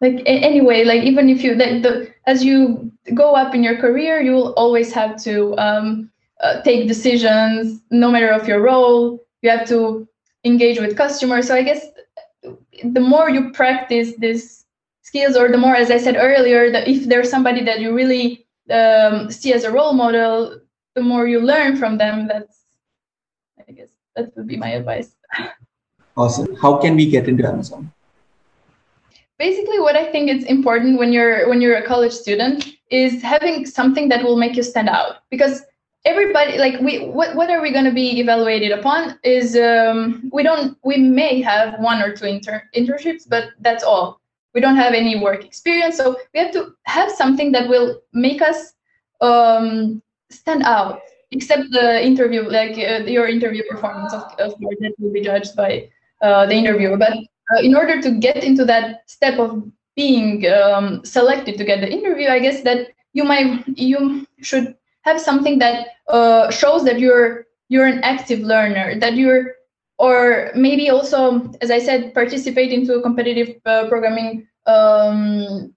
Like 0.00 0.22
anyway 0.26 0.84
like 0.84 1.02
even 1.02 1.28
if 1.30 1.42
you 1.42 1.54
that 1.54 1.82
the 1.82 2.12
as 2.26 2.44
you 2.44 2.92
go 3.14 3.34
up 3.34 3.54
in 3.54 3.62
your 3.62 3.78
career 3.78 4.20
you 4.20 4.32
will 4.32 4.52
always 4.54 4.92
have 4.92 5.22
to 5.22 5.56
um, 5.56 6.10
uh, 6.42 6.60
take 6.62 6.88
decisions 6.88 7.80
no 7.90 8.10
matter 8.10 8.30
of 8.30 8.46
your 8.46 8.60
role 8.60 9.20
you 9.40 9.48
have 9.50 9.66
to 9.68 10.06
engage 10.44 10.78
with 10.78 10.96
customers. 10.96 11.46
So 11.46 11.54
i 11.54 11.62
guess 11.62 11.86
the 12.82 13.00
more 13.00 13.30
you 13.30 13.50
practice 13.52 14.12
these 14.18 14.66
skills 15.02 15.36
or 15.36 15.48
the 15.48 15.58
more 15.58 15.74
as 15.74 15.90
i 15.90 15.96
said 15.96 16.16
earlier 16.16 16.70
that 16.70 16.88
if 16.88 17.08
there's 17.08 17.30
somebody 17.30 17.62
that 17.64 17.80
you 17.80 17.94
really 17.94 18.46
um, 18.70 19.30
see 19.30 19.52
as 19.52 19.64
a 19.64 19.70
role 19.70 19.92
model 19.92 20.60
the 20.94 21.02
more 21.02 21.26
you 21.26 21.40
learn 21.40 21.76
from 21.76 21.98
them 21.98 22.26
that's 22.26 22.64
i 23.68 23.72
guess 23.72 23.90
that 24.16 24.36
would 24.36 24.46
be 24.46 24.56
my 24.56 24.70
advice. 24.70 25.16
Awesome. 26.16 26.54
How 26.54 26.76
can 26.76 26.94
we 26.94 27.10
get 27.10 27.28
into 27.28 27.46
amazon? 27.46 27.92
Basically 29.38 29.80
what 29.80 29.96
i 29.96 30.04
think 30.12 30.30
is 30.30 30.44
important 30.44 30.98
when 30.98 31.12
you're 31.12 31.48
when 31.48 31.60
you're 31.60 31.76
a 31.76 31.86
college 31.86 32.12
student 32.12 32.74
is 32.90 33.22
having 33.22 33.66
something 33.66 34.08
that 34.08 34.22
will 34.22 34.36
make 34.36 34.56
you 34.56 34.62
stand 34.62 34.88
out. 34.88 35.16
Because 35.30 35.62
everybody 36.04 36.58
like 36.58 36.80
we 36.80 37.06
what, 37.06 37.34
what 37.34 37.50
are 37.50 37.62
we 37.62 37.72
going 37.72 37.84
to 37.84 37.92
be 37.92 38.20
evaluated 38.20 38.72
upon 38.72 39.18
is 39.24 39.56
um, 39.56 40.30
we 40.32 40.42
don't 40.42 40.76
we 40.84 40.96
may 40.96 41.40
have 41.40 41.78
one 41.80 42.02
or 42.02 42.14
two 42.14 42.26
inter- 42.26 42.62
internships 42.76 43.28
but 43.28 43.50
that's 43.60 43.82
all. 43.82 44.20
We 44.54 44.60
don't 44.60 44.76
have 44.76 44.94
any 44.94 45.20
work 45.20 45.44
experience 45.44 45.96
so 45.96 46.16
we 46.32 46.40
have 46.40 46.52
to 46.52 46.74
have 46.84 47.10
something 47.10 47.50
that 47.52 47.68
will 47.68 48.00
make 48.12 48.40
us 48.40 48.74
um, 49.20 50.02
stand 50.34 50.62
out 50.62 51.00
except 51.30 51.70
the 51.70 52.04
interview 52.04 52.42
like 52.42 52.76
uh, 52.78 53.04
your 53.04 53.26
interview 53.26 53.62
performance 53.68 54.12
of, 54.12 54.22
of 54.38 54.58
course 54.60 54.76
that 54.80 54.92
will 54.98 55.12
be 55.12 55.20
judged 55.20 55.56
by 55.56 55.88
uh, 56.22 56.46
the 56.46 56.54
interviewer. 56.54 56.96
But 56.96 57.12
uh, 57.12 57.60
in 57.62 57.74
order 57.74 58.00
to 58.00 58.10
get 58.12 58.44
into 58.44 58.64
that 58.66 59.08
step 59.10 59.38
of 59.38 59.64
being 59.96 60.46
um, 60.46 61.04
selected 61.04 61.58
to 61.58 61.64
get 61.64 61.80
the 61.80 61.90
interview, 61.90 62.28
I 62.28 62.38
guess 62.38 62.62
that 62.62 62.88
you 63.12 63.24
might 63.24 63.64
you 63.78 64.26
should 64.40 64.76
have 65.02 65.20
something 65.20 65.58
that 65.58 65.88
uh, 66.08 66.50
shows 66.50 66.84
that 66.84 66.98
you're 66.98 67.46
you're 67.68 67.86
an 67.86 68.00
active 68.02 68.40
learner, 68.40 68.98
that 69.00 69.14
you're 69.14 69.54
or 69.98 70.50
maybe 70.56 70.90
also, 70.90 71.50
as 71.60 71.70
I 71.70 71.78
said, 71.78 72.14
participate 72.14 72.72
into 72.72 72.94
a 72.94 73.02
competitive 73.02 73.60
uh, 73.64 73.88
programming 73.88 74.46
um, 74.66 75.74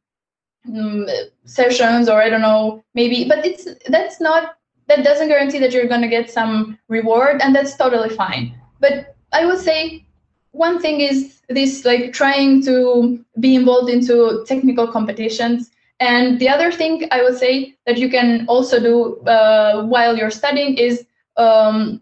mm, 0.70 1.10
sessions, 1.46 2.10
or 2.10 2.22
I 2.22 2.30
don't 2.30 2.42
know, 2.42 2.84
maybe. 2.94 3.26
But 3.28 3.46
it's 3.46 3.68
that's 3.88 4.20
not 4.20 4.58
that 4.88 5.04
doesn't 5.04 5.28
guarantee 5.28 5.60
that 5.60 5.74
you're 5.74 5.88
gonna 5.88 6.08
get 6.08 6.30
some 6.30 6.78
reward, 6.88 7.42
and 7.42 7.56
that's 7.56 7.76
totally 7.76 8.10
fine. 8.10 8.60
But 8.80 9.16
I 9.32 9.46
would 9.46 9.60
say 9.60 10.06
one 10.52 10.82
thing 10.82 11.02
is 11.02 11.42
this 11.50 11.86
like 11.86 12.14
trying 12.14 12.64
to 12.64 13.24
be 13.40 13.56
involved 13.56 13.90
into 13.90 14.44
technical 14.48 14.88
competitions 14.88 15.70
and 16.00 16.40
the 16.40 16.50
other 16.50 16.72
thing 16.72 17.08
i 17.12 17.22
would 17.22 17.38
say 17.38 17.76
that 17.86 17.98
you 17.98 18.10
can 18.10 18.46
also 18.48 18.80
do 18.80 19.18
uh, 19.28 19.84
while 19.86 20.18
you're 20.18 20.32
studying 20.32 20.78
is 20.78 21.06
um, 21.38 22.02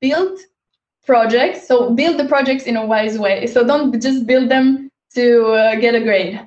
build 0.00 0.38
projects 1.04 1.66
so 1.66 1.90
build 1.90 2.18
the 2.18 2.24
projects 2.24 2.64
in 2.64 2.76
a 2.76 2.86
wise 2.86 3.18
way 3.18 3.46
so 3.46 3.66
don't 3.66 4.00
just 4.00 4.26
build 4.26 4.48
them 4.48 4.90
to 5.14 5.46
uh, 5.52 5.74
get 5.76 5.94
a 5.94 6.00
grade 6.00 6.40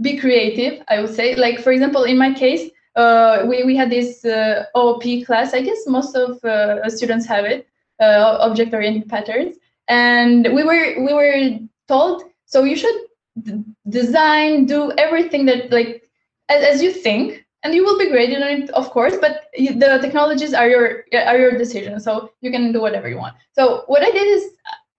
be 0.00 0.16
creative 0.16 0.82
i 0.88 1.00
would 1.00 1.14
say 1.14 1.34
like 1.36 1.60
for 1.60 1.72
example 1.72 2.04
in 2.04 2.18
my 2.18 2.32
case 2.32 2.70
uh, 2.96 3.44
we, 3.46 3.62
we 3.62 3.76
had 3.76 3.90
this 3.90 4.24
uh, 4.24 4.64
OOP 4.76 5.26
class. 5.26 5.52
I 5.52 5.60
guess 5.60 5.86
most 5.86 6.16
of 6.16 6.42
uh, 6.44 6.88
students 6.88 7.26
have 7.26 7.44
it, 7.44 7.68
uh, 8.00 8.38
object-oriented 8.40 9.08
patterns. 9.08 9.56
And 9.88 10.48
we 10.52 10.64
were 10.64 11.04
we 11.04 11.12
were 11.12 11.58
told 11.86 12.24
so 12.46 12.64
you 12.64 12.74
should 12.74 12.96
d- 13.42 13.62
design, 13.88 14.64
do 14.64 14.90
everything 14.98 15.44
that 15.46 15.70
like 15.70 16.02
as, 16.48 16.64
as, 16.64 16.82
you 16.82 16.90
think, 16.90 17.44
and 17.62 17.74
you 17.74 17.84
will 17.84 17.98
be 17.98 18.10
graded 18.10 18.42
on 18.42 18.48
it, 18.48 18.70
of 18.70 18.90
course. 18.90 19.14
But 19.20 19.44
the 19.56 19.98
technologies 20.00 20.54
are 20.54 20.68
your 20.68 21.04
are 21.12 21.38
your 21.38 21.52
decision, 21.56 22.00
so 22.00 22.30
you 22.40 22.50
can 22.50 22.72
do 22.72 22.80
whatever 22.80 23.08
you 23.08 23.18
want. 23.18 23.36
So 23.52 23.84
what 23.86 24.02
I 24.02 24.10
did 24.10 24.26
is 24.26 24.50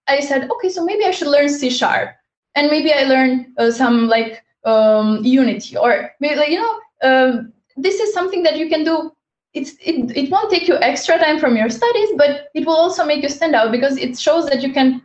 I 0.07 0.21
said, 0.21 0.49
okay, 0.49 0.69
so 0.69 0.86
maybe 0.86 1.03
I 1.03 1.12
should 1.12 1.27
learn 1.27 1.49
C 1.49 1.69
sharp, 1.69 2.12
and 2.55 2.69
maybe 2.69 2.93
I 2.93 3.03
learn 3.03 3.53
uh, 3.57 3.71
some 3.71 4.07
like 4.07 4.41
um, 4.67 5.23
Unity, 5.23 5.77
or 5.77 6.12
maybe 6.19 6.51
you 6.51 6.60
know. 6.60 6.80
Um, 7.03 7.53
this 7.77 7.99
is 7.99 8.12
something 8.12 8.41
that 8.43 8.58
you 8.58 8.69
can 8.69 8.84
do 8.84 9.12
it's 9.53 9.73
it, 9.82 10.15
it 10.15 10.30
won't 10.30 10.49
take 10.51 10.67
you 10.67 10.77
extra 10.82 11.17
time 11.17 11.39
from 11.39 11.56
your 11.56 11.69
studies 11.69 12.10
but 12.17 12.49
it 12.53 12.65
will 12.65 12.75
also 12.75 13.06
make 13.06 13.23
you 13.23 13.30
stand 13.30 13.56
out 13.56 13.71
because 13.71 13.97
it 13.97 14.17
shows 14.17 14.47
that 14.47 14.62
you 14.62 14.71
can 14.73 15.01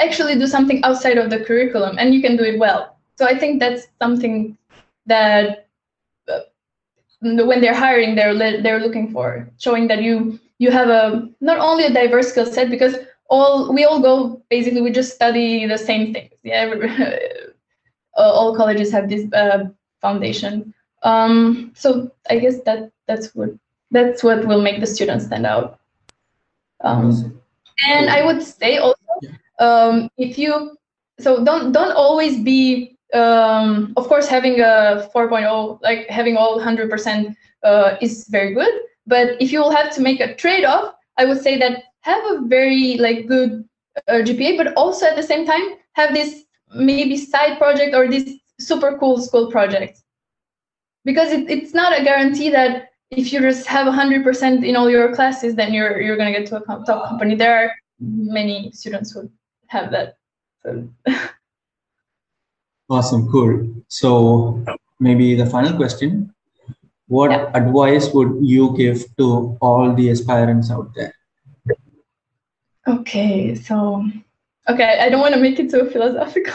actually 0.00 0.34
do 0.34 0.46
something 0.46 0.82
outside 0.84 1.18
of 1.18 1.30
the 1.30 1.40
curriculum 1.44 1.96
and 1.98 2.14
you 2.14 2.20
can 2.20 2.36
do 2.36 2.44
it 2.44 2.58
well 2.58 2.96
so 3.16 3.26
i 3.26 3.36
think 3.38 3.60
that's 3.60 3.86
something 4.02 4.56
that 5.06 5.68
uh, 6.28 6.40
when 7.20 7.60
they're 7.60 7.74
hiring 7.74 8.14
they're 8.14 8.62
they're 8.62 8.80
looking 8.80 9.10
for 9.10 9.48
showing 9.58 9.86
that 9.88 10.02
you 10.02 10.38
you 10.58 10.70
have 10.70 10.88
a 10.88 11.28
not 11.40 11.58
only 11.58 11.84
a 11.84 11.92
diverse 11.92 12.28
skill 12.30 12.46
set 12.46 12.70
because 12.70 12.96
all 13.30 13.72
we 13.72 13.84
all 13.84 14.00
go 14.00 14.42
basically 14.50 14.82
we 14.82 14.90
just 14.90 15.14
study 15.14 15.66
the 15.66 15.78
same 15.78 16.12
things 16.12 16.32
yeah 16.42 16.74
all 18.22 18.56
colleges 18.56 18.92
have 18.92 19.08
this 19.08 19.30
uh, 19.32 19.64
foundation 20.00 20.74
um, 21.04 21.70
so 21.74 22.10
I 22.28 22.38
guess 22.38 22.60
that 22.62 22.90
that's 23.06 23.34
what 23.34 23.50
that's 23.90 24.24
what 24.24 24.46
will 24.46 24.62
make 24.62 24.80
the 24.80 24.86
students 24.86 25.26
stand 25.26 25.46
out. 25.46 25.78
Um, 26.80 27.40
and 27.86 28.10
I 28.10 28.24
would 28.24 28.42
say 28.42 28.78
also, 28.78 28.98
um, 29.60 30.10
if 30.16 30.38
you 30.38 30.76
so 31.20 31.44
don't 31.44 31.72
don't 31.72 31.92
always 31.92 32.42
be 32.42 32.96
um, 33.12 33.92
of 33.96 34.08
course 34.08 34.26
having 34.26 34.60
a 34.60 35.08
4.0 35.14 35.80
like 35.82 36.08
having 36.08 36.36
all 36.36 36.58
100% 36.58 37.36
uh, 37.62 37.96
is 38.00 38.26
very 38.28 38.54
good. 38.54 38.72
But 39.06 39.40
if 39.40 39.52
you 39.52 39.60
will 39.60 39.70
have 39.70 39.94
to 39.94 40.00
make 40.00 40.20
a 40.20 40.34
trade-off, 40.34 40.94
I 41.18 41.26
would 41.26 41.42
say 41.42 41.58
that 41.58 41.84
have 42.00 42.24
a 42.24 42.40
very 42.46 42.96
like 42.96 43.26
good 43.26 43.68
uh, 44.08 44.24
GPA, 44.24 44.56
but 44.56 44.72
also 44.74 45.06
at 45.06 45.16
the 45.16 45.22
same 45.22 45.44
time 45.44 45.74
have 45.92 46.14
this 46.14 46.43
maybe 46.74 47.16
side 47.16 47.58
project 47.58 47.94
or 47.94 48.08
this 48.08 48.28
super 48.58 48.98
cool 48.98 49.20
school 49.20 49.50
project. 49.50 50.00
Because 51.04 51.32
it, 51.32 51.50
it's 51.50 51.74
not 51.74 51.98
a 51.98 52.02
guarantee 52.02 52.50
that 52.50 52.90
if 53.10 53.32
you 53.32 53.40
just 53.40 53.66
have 53.66 53.86
100% 53.86 54.66
in 54.66 54.76
all 54.76 54.90
your 54.90 55.14
classes 55.14 55.54
then 55.54 55.72
you're 55.72 56.00
you're 56.00 56.16
going 56.16 56.32
to 56.32 56.38
get 56.38 56.48
to 56.48 56.56
a 56.56 56.84
top 56.84 57.08
company. 57.08 57.34
There 57.34 57.56
are 57.56 57.70
many 58.00 58.70
students 58.72 59.12
who 59.12 59.30
have 59.68 59.90
that. 59.90 60.16
So. 60.62 60.88
awesome 62.90 63.30
cool. 63.30 63.74
So 63.88 64.64
maybe 64.98 65.34
the 65.34 65.46
final 65.46 65.76
question. 65.76 66.32
What 67.06 67.30
yeah. 67.30 67.50
advice 67.54 68.12
would 68.14 68.38
you 68.40 68.74
give 68.76 69.04
to 69.18 69.58
all 69.60 69.94
the 69.94 70.10
aspirants 70.10 70.70
out 70.70 70.92
there? 70.94 71.14
Okay 72.86 73.54
so 73.54 74.04
okay 74.68 74.98
i 75.00 75.08
don't 75.08 75.20
want 75.20 75.34
to 75.34 75.40
make 75.40 75.58
it 75.58 75.70
so 75.70 75.84
philosophical 75.88 76.54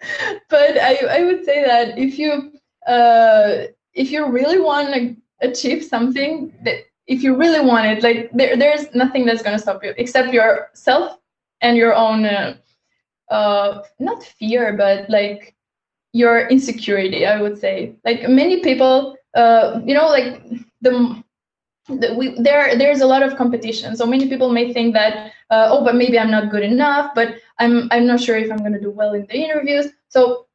but 0.48 0.78
i 0.78 0.96
i 1.10 1.24
would 1.24 1.44
say 1.44 1.64
that 1.64 1.98
if 1.98 2.18
you 2.18 2.52
uh 2.86 3.64
if 3.94 4.10
you 4.10 4.26
really 4.28 4.60
want 4.60 4.92
to 4.94 5.16
achieve 5.40 5.84
something 5.84 6.52
that 6.64 6.76
if 7.06 7.22
you 7.22 7.36
really 7.36 7.64
want 7.64 7.86
it 7.86 8.02
like 8.02 8.30
there, 8.32 8.56
there's 8.56 8.94
nothing 8.94 9.24
that's 9.24 9.42
going 9.42 9.56
to 9.56 9.62
stop 9.62 9.82
you 9.82 9.94
except 9.96 10.32
yourself 10.32 11.18
and 11.60 11.76
your 11.76 11.94
own 11.94 12.24
uh, 12.24 12.56
uh, 13.30 13.82
not 13.98 14.22
fear 14.22 14.72
but 14.76 15.08
like 15.10 15.54
your 16.12 16.48
insecurity 16.48 17.26
i 17.26 17.40
would 17.40 17.58
say. 17.58 17.94
Like 18.04 18.28
many 18.28 18.60
people 18.62 19.16
uh, 19.34 19.80
you 19.84 19.94
know 19.94 20.06
like 20.06 20.42
the, 20.80 21.22
the 21.25 21.25
we, 21.88 22.34
there 22.40 22.76
there's 22.76 23.00
a 23.00 23.06
lot 23.06 23.22
of 23.22 23.36
competition 23.36 23.96
so 23.96 24.06
many 24.06 24.28
people 24.28 24.50
may 24.50 24.72
think 24.72 24.92
that 24.92 25.32
uh, 25.50 25.68
oh 25.70 25.84
but 25.84 25.94
maybe 25.94 26.18
i'm 26.18 26.30
not 26.30 26.50
good 26.50 26.62
enough 26.62 27.12
but 27.14 27.36
i'm 27.58 27.88
i'm 27.92 28.06
not 28.06 28.20
sure 28.20 28.36
if 28.36 28.50
i'm 28.50 28.58
going 28.58 28.72
to 28.72 28.80
do 28.80 28.90
well 28.90 29.14
in 29.14 29.24
the 29.26 29.34
interviews 29.34 29.86
so 30.08 30.46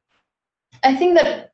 i 0.82 0.94
think 0.94 1.14
that 1.14 1.52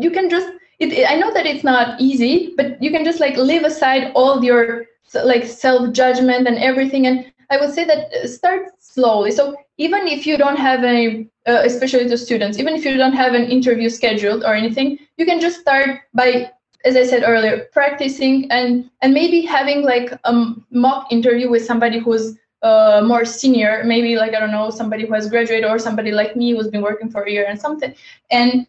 you 0.00 0.10
can 0.10 0.30
just 0.30 0.48
it, 0.82 1.08
I 1.08 1.16
know 1.16 1.32
that 1.32 1.46
it's 1.46 1.64
not 1.64 2.00
easy, 2.00 2.54
but 2.56 2.82
you 2.82 2.90
can 2.90 3.04
just 3.04 3.20
like 3.20 3.36
leave 3.36 3.64
aside 3.64 4.12
all 4.14 4.44
your 4.44 4.86
like 5.14 5.44
self 5.44 5.92
judgment 5.92 6.48
and 6.48 6.58
everything. 6.58 7.06
And 7.06 7.32
I 7.50 7.58
would 7.58 7.72
say 7.72 7.84
that 7.84 8.12
uh, 8.12 8.26
start 8.26 8.66
slowly. 8.78 9.30
So 9.30 9.56
even 9.78 10.06
if 10.06 10.26
you 10.26 10.36
don't 10.36 10.58
have 10.58 10.84
any, 10.84 11.28
uh, 11.46 11.62
especially 11.64 12.08
to 12.08 12.18
students, 12.18 12.58
even 12.58 12.74
if 12.74 12.84
you 12.84 12.96
don't 12.96 13.12
have 13.12 13.34
an 13.34 13.44
interview 13.44 13.88
scheduled 13.88 14.42
or 14.44 14.54
anything, 14.54 14.98
you 15.16 15.24
can 15.26 15.40
just 15.40 15.60
start 15.60 16.00
by, 16.14 16.50
as 16.84 16.96
I 16.96 17.04
said 17.04 17.22
earlier, 17.24 17.66
practicing 17.72 18.50
and 18.50 18.90
and 19.00 19.14
maybe 19.14 19.42
having 19.42 19.82
like 19.82 20.12
a 20.24 20.54
mock 20.70 21.12
interview 21.12 21.50
with 21.50 21.64
somebody 21.64 21.98
who's 21.98 22.36
uh, 22.62 23.02
more 23.04 23.24
senior, 23.24 23.82
maybe 23.84 24.16
like 24.16 24.34
I 24.34 24.40
don't 24.40 24.52
know, 24.52 24.70
somebody 24.70 25.06
who 25.06 25.14
has 25.14 25.28
graduated 25.28 25.68
or 25.68 25.78
somebody 25.78 26.12
like 26.12 26.36
me 26.36 26.52
who's 26.52 26.68
been 26.68 26.82
working 26.82 27.10
for 27.10 27.22
a 27.22 27.30
year 27.30 27.46
and 27.48 27.60
something, 27.60 27.94
and 28.30 28.66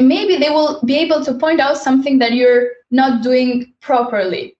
maybe 0.00 0.36
they 0.36 0.50
will 0.50 0.80
be 0.84 0.96
able 0.98 1.24
to 1.24 1.34
point 1.34 1.60
out 1.60 1.76
something 1.76 2.18
that 2.18 2.32
you're 2.32 2.70
not 2.90 3.22
doing 3.22 3.72
properly 3.80 4.56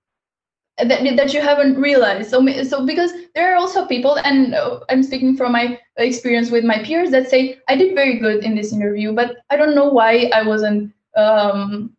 that, 0.78 1.16
that 1.16 1.34
you 1.34 1.40
haven't 1.40 1.76
realized. 1.76 2.30
So 2.30 2.46
so 2.62 2.87
because 2.87 3.12
there 3.38 3.52
are 3.52 3.56
also 3.56 3.87
people 3.87 4.18
and 4.18 4.54
uh, 4.54 4.80
i'm 4.88 5.02
speaking 5.02 5.37
from 5.37 5.52
my 5.52 5.78
experience 5.96 6.50
with 6.50 6.64
my 6.64 6.82
peers 6.82 7.11
that 7.11 7.30
say 7.30 7.58
i 7.68 7.76
did 7.76 7.94
very 7.94 8.18
good 8.18 8.42
in 8.42 8.56
this 8.56 8.72
interview 8.72 9.12
but 9.12 9.37
i 9.50 9.56
don't 9.56 9.76
know 9.76 9.88
why 9.88 10.28
i 10.34 10.42
wasn't 10.42 10.92
um, 11.16 11.96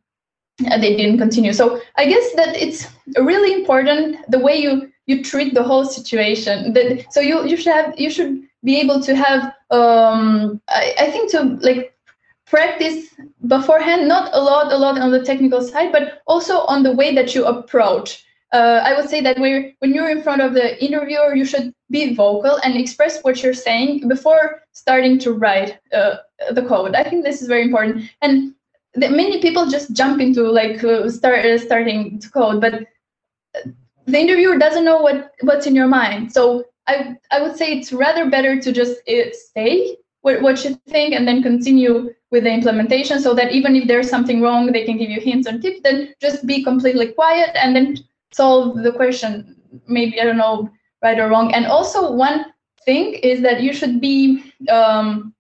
they 0.60 0.96
didn't 0.96 1.18
continue. 1.18 1.54
So 1.54 1.82
i 1.98 2.06
guess 2.06 2.34
that 2.36 2.56
it's 2.56 2.88
really 3.18 3.54
important 3.54 4.18
the 4.30 4.40
way 4.40 4.56
you 4.58 4.92
you 5.08 5.24
treat 5.24 5.54
the 5.54 5.64
whole 5.64 5.86
situation 5.86 6.74
that 6.74 7.06
so 7.12 7.20
you 7.20 7.46
you 7.46 7.58
should 7.58 7.74
have 7.74 8.00
you 8.00 8.10
should 8.10 8.44
be 8.64 8.80
able 8.80 9.00
to 9.02 9.16
have 9.16 9.42
um 9.72 10.62
I, 10.68 10.94
I 11.00 11.12
think 11.12 11.32
to 11.32 11.58
like 11.62 11.96
practice 12.46 13.16
beforehand 13.48 14.08
not 14.08 14.32
a 14.34 14.42
lot 14.42 14.72
a 14.74 14.78
lot 14.78 15.00
on 15.00 15.12
the 15.12 15.24
technical 15.24 15.62
side 15.62 15.92
but 15.92 16.22
also 16.28 16.60
on 16.74 16.84
the 16.84 16.94
way 16.94 17.14
that 17.16 17.34
you 17.36 17.46
approach. 17.46 18.26
Uh, 18.52 18.82
i 18.84 18.96
would 18.96 19.08
say 19.08 19.22
that 19.22 19.38
when, 19.38 19.76
when 19.78 19.94
you're 19.94 20.10
in 20.10 20.24
front 20.24 20.42
of 20.42 20.56
the 20.56 20.84
interviewer 20.84 21.36
you 21.36 21.46
should 21.46 21.72
be 21.92 22.16
vocal 22.16 22.60
and 22.64 22.76
express 22.76 23.22
what 23.22 23.42
you're 23.44 23.54
saying 23.54 24.08
before 24.08 24.64
starting 24.72 25.20
to 25.20 25.34
write 25.34 25.80
uh, 25.94 26.16
the 26.52 26.64
code. 26.64 26.96
I 26.96 27.04
think 27.04 27.24
this 27.24 27.42
is 27.42 27.48
very 27.48 27.64
important. 27.64 28.10
And 28.22 28.56
many 29.00 29.42
people 29.42 29.68
just 29.68 29.94
jump 29.94 30.22
into 30.22 30.50
like 30.50 30.84
uh, 30.84 31.10
start 31.10 31.46
uh, 31.46 31.58
starting 31.58 32.20
to 32.20 32.30
code 32.30 32.62
but 32.62 32.86
the 34.06 34.20
interviewer 34.20 34.58
doesn't 34.58 34.86
know 34.86 34.98
what 35.02 35.32
what's 35.42 35.68
in 35.68 35.76
your 35.76 35.88
mind. 35.88 36.32
So 36.32 36.66
i 36.88 37.16
i 37.32 37.42
would 37.42 37.56
say 37.56 37.68
it's 37.74 37.94
rather 37.94 38.30
better 38.30 38.60
to 38.60 38.72
just 38.72 39.08
uh, 39.08 39.30
say 39.56 39.98
what, 40.22 40.42
what 40.42 40.64
you 40.64 40.76
think 40.88 41.14
and 41.14 41.28
then 41.28 41.44
continue 41.44 42.14
with 42.32 42.44
the 42.44 42.52
implementation 42.52 43.20
so 43.20 43.34
that 43.34 43.52
even 43.52 43.76
if 43.76 43.88
there's 43.88 44.10
something 44.10 44.42
wrong 44.42 44.72
they 44.72 44.86
can 44.86 44.98
give 44.98 45.10
you 45.10 45.22
hints 45.22 45.48
and 45.48 45.62
tips 45.62 45.82
then 45.84 46.14
just 46.22 46.46
be 46.46 46.64
completely 46.64 47.08
quiet 47.14 47.52
and 47.56 47.76
then 47.76 47.96
solve 48.32 48.82
the 48.84 48.92
question 48.92 49.56
maybe 49.88 50.20
i 50.20 50.24
don't 50.24 50.38
know 50.38 50.70
right 51.02 51.20
or 51.20 51.30
wrong. 51.30 51.54
And 51.54 51.66
also 51.66 52.12
one 52.12 52.46
thing 52.86 53.14
is 53.14 53.42
that 53.42 53.62
you 53.62 53.74
should 53.74 54.02
be 54.02 54.54
um, 54.70 55.34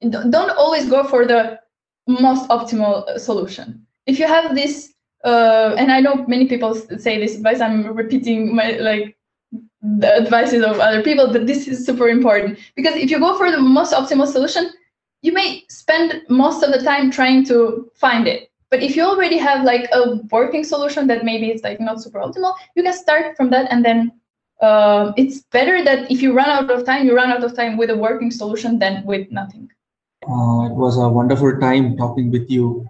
don't 0.00 0.50
always 0.50 0.88
go 0.88 1.04
for 1.04 1.26
the 1.26 1.60
most 2.06 2.48
optimal 2.48 3.18
solution 3.18 3.86
if 4.06 4.18
you 4.18 4.26
have 4.26 4.54
this 4.54 4.94
uh, 5.24 5.74
and 5.78 5.92
i 5.92 6.00
know 6.00 6.24
many 6.26 6.46
people 6.46 6.74
say 6.74 7.18
this 7.18 7.36
advice 7.36 7.60
i'm 7.60 7.94
repeating 7.94 8.54
my 8.54 8.72
like 8.72 9.16
the 9.82 10.14
advices 10.16 10.62
of 10.62 10.78
other 10.78 11.02
people, 11.02 11.32
but 11.32 11.46
this 11.46 11.66
is 11.66 11.84
super 11.84 12.08
important 12.08 12.58
because 12.76 12.94
if 12.94 13.10
you 13.10 13.18
go 13.18 13.36
for 13.36 13.50
the 13.50 13.58
most 13.58 13.92
optimal 13.92 14.26
solution, 14.26 14.70
you 15.22 15.32
may 15.32 15.64
spend 15.68 16.22
most 16.28 16.62
of 16.62 16.72
the 16.72 16.80
time 16.82 17.10
trying 17.10 17.44
to 17.46 17.90
find 17.94 18.26
it. 18.28 18.50
But 18.70 18.82
if 18.82 18.96
you 18.96 19.02
already 19.02 19.38
have 19.38 19.64
like 19.64 19.88
a 19.92 20.16
working 20.30 20.64
solution 20.64 21.06
that 21.08 21.24
maybe 21.24 21.50
it's 21.50 21.62
like 21.62 21.80
not 21.80 22.00
super 22.00 22.20
optimal, 22.20 22.54
you 22.74 22.82
can 22.82 22.92
start 22.92 23.36
from 23.36 23.50
that 23.50 23.70
and 23.70 23.84
then 23.84 24.12
uh, 24.60 25.12
it's 25.16 25.42
better 25.50 25.84
that 25.84 26.10
if 26.10 26.22
you 26.22 26.32
run 26.32 26.48
out 26.48 26.70
of 26.70 26.86
time, 26.86 27.06
you 27.06 27.14
run 27.14 27.30
out 27.30 27.44
of 27.44 27.54
time 27.54 27.76
with 27.76 27.90
a 27.90 27.96
working 27.96 28.30
solution 28.30 28.78
than 28.78 29.04
with 29.04 29.30
nothing. 29.30 29.68
Uh, 30.28 30.66
it 30.70 30.74
was 30.74 30.98
a 30.98 31.08
wonderful 31.08 31.58
time 31.60 31.96
talking 31.96 32.30
with 32.30 32.48
you, 32.50 32.86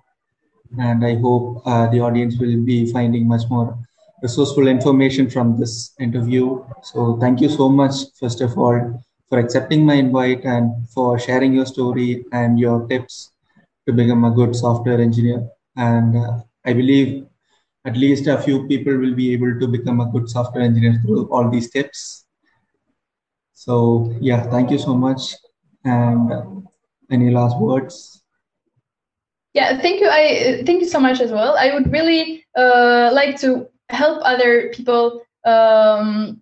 and 0.78 1.04
I 1.04 1.16
hope 1.16 1.62
uh, 1.66 1.86
the 1.88 2.00
audience 2.00 2.38
will 2.38 2.62
be 2.64 2.90
finding 2.92 3.28
much 3.28 3.42
more 3.50 3.78
resourceful 4.22 4.68
information 4.68 5.28
from 5.30 5.58
this 5.58 5.94
interview. 6.00 6.64
So, 6.82 7.18
thank 7.20 7.40
you 7.40 7.48
so 7.48 7.68
much, 7.68 7.94
first 8.20 8.40
of 8.42 8.56
all, 8.58 9.02
for 9.28 9.38
accepting 9.38 9.84
my 9.86 9.94
invite 9.94 10.44
and 10.44 10.88
for 10.94 11.18
sharing 11.18 11.52
your 11.54 11.66
story 11.66 12.24
and 12.32 12.58
your 12.58 12.86
tips 12.88 13.30
to 13.86 13.92
become 13.92 14.24
a 14.24 14.30
good 14.30 14.54
software 14.56 15.00
engineer. 15.00 15.48
And 15.76 16.16
uh, 16.16 16.40
I 16.64 16.72
believe 16.74 17.26
at 17.86 17.96
least 17.96 18.26
a 18.28 18.38
few 18.40 18.66
people 18.68 18.96
will 18.98 19.14
be 19.14 19.32
able 19.32 19.58
to 19.60 19.66
become 19.68 20.00
a 20.00 20.10
good 20.10 20.28
software 20.30 20.64
engineer 20.64 21.00
through 21.04 21.28
all 21.32 21.50
these 21.50 21.70
tips. 21.70 22.26
So 23.54 24.14
yeah, 24.20 24.42
thank 24.50 24.70
you 24.70 24.78
so 24.78 24.94
much. 24.94 25.36
And 25.84 26.66
any 27.12 27.30
last 27.30 27.58
words? 27.58 28.22
Yeah, 29.54 29.80
thank 29.80 30.00
you. 30.00 30.08
I 30.10 30.62
thank 30.64 30.80
you 30.80 30.88
so 30.88 30.98
much 30.98 31.20
as 31.20 31.30
well. 31.30 31.56
I 31.58 31.74
would 31.74 31.92
really 31.92 32.44
uh, 32.56 33.10
like 33.12 33.38
to 33.40 33.68
help 33.90 34.22
other 34.24 34.70
people 34.70 35.22
um, 35.44 36.40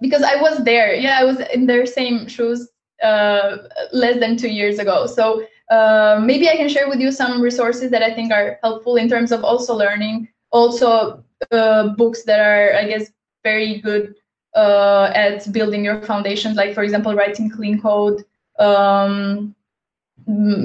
because 0.00 0.22
I 0.22 0.36
was 0.36 0.62
there. 0.64 0.94
Yeah, 0.94 1.18
I 1.18 1.24
was 1.24 1.40
in 1.54 1.66
their 1.66 1.86
same 1.86 2.28
shoes 2.28 2.68
uh, 3.02 3.56
less 3.92 4.20
than 4.20 4.36
two 4.36 4.50
years 4.50 4.78
ago. 4.78 5.06
So 5.06 5.46
uh, 5.70 6.20
maybe 6.22 6.50
I 6.50 6.56
can 6.56 6.68
share 6.68 6.88
with 6.88 7.00
you 7.00 7.10
some 7.10 7.40
resources 7.40 7.90
that 7.90 8.02
I 8.02 8.12
think 8.12 8.32
are 8.32 8.58
helpful 8.62 8.96
in 8.96 9.08
terms 9.08 9.32
of 9.32 9.42
also 9.42 9.74
learning 9.74 10.28
also 10.52 11.24
uh, 11.52 11.88
books 11.88 12.22
that 12.24 12.40
are 12.40 12.74
i 12.74 12.86
guess 12.86 13.10
very 13.42 13.80
good 13.80 14.14
uh, 14.54 15.10
at 15.14 15.50
building 15.52 15.84
your 15.84 16.02
foundations 16.02 16.56
like 16.56 16.74
for 16.74 16.82
example 16.82 17.14
writing 17.14 17.48
clean 17.48 17.80
code 17.80 18.24
um, 18.58 19.54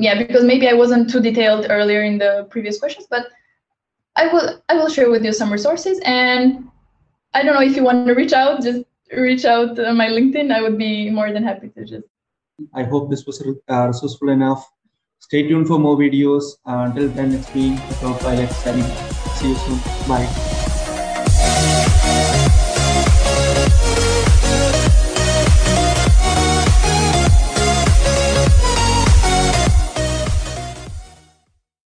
yeah 0.01 0.17
because 0.17 0.43
maybe 0.43 0.67
i 0.67 0.73
wasn't 0.73 1.09
too 1.09 1.19
detailed 1.19 1.67
earlier 1.69 2.03
in 2.03 2.17
the 2.17 2.47
previous 2.49 2.79
questions 2.79 3.07
but 3.09 3.27
i 4.15 4.27
will 4.27 4.61
i 4.69 4.73
will 4.75 4.89
share 4.89 5.09
with 5.09 5.23
you 5.23 5.33
some 5.33 5.51
resources. 5.51 5.99
And 6.05 6.69
i 7.33 7.43
don't 7.43 7.55
know 7.55 7.61
if 7.61 7.75
you 7.75 7.83
want 7.83 8.07
to 8.07 8.13
reach 8.13 8.33
out 8.33 8.61
just 8.61 8.85
reach 9.11 9.45
out 9.45 9.75
to 9.75 9.93
my 9.93 10.07
linkedin. 10.07 10.51
I 10.51 10.61
would 10.61 10.77
be 10.77 11.09
more 11.09 11.31
than 11.31 11.43
happy 11.43 11.69
to 11.69 11.85
just. 11.85 12.07
I 12.73 12.83
hope 12.83 13.09
this 13.09 13.25
was 13.25 13.41
uh, 13.69 13.87
resourceful 13.87 14.29
enough. 14.29 14.69
Stay 15.19 15.47
tuned 15.47 15.67
for 15.67 15.79
more 15.79 15.97
videos. 15.97 16.43
Uh, 16.65 16.89
until 16.89 17.09
then 17.09 17.33
it's 17.33 17.49
been 17.49 17.77
Profile 17.99 18.47
signing. 18.47 18.83
See 19.35 19.49
you 19.49 19.55
soon. 19.55 19.79
Bye. 20.07 20.54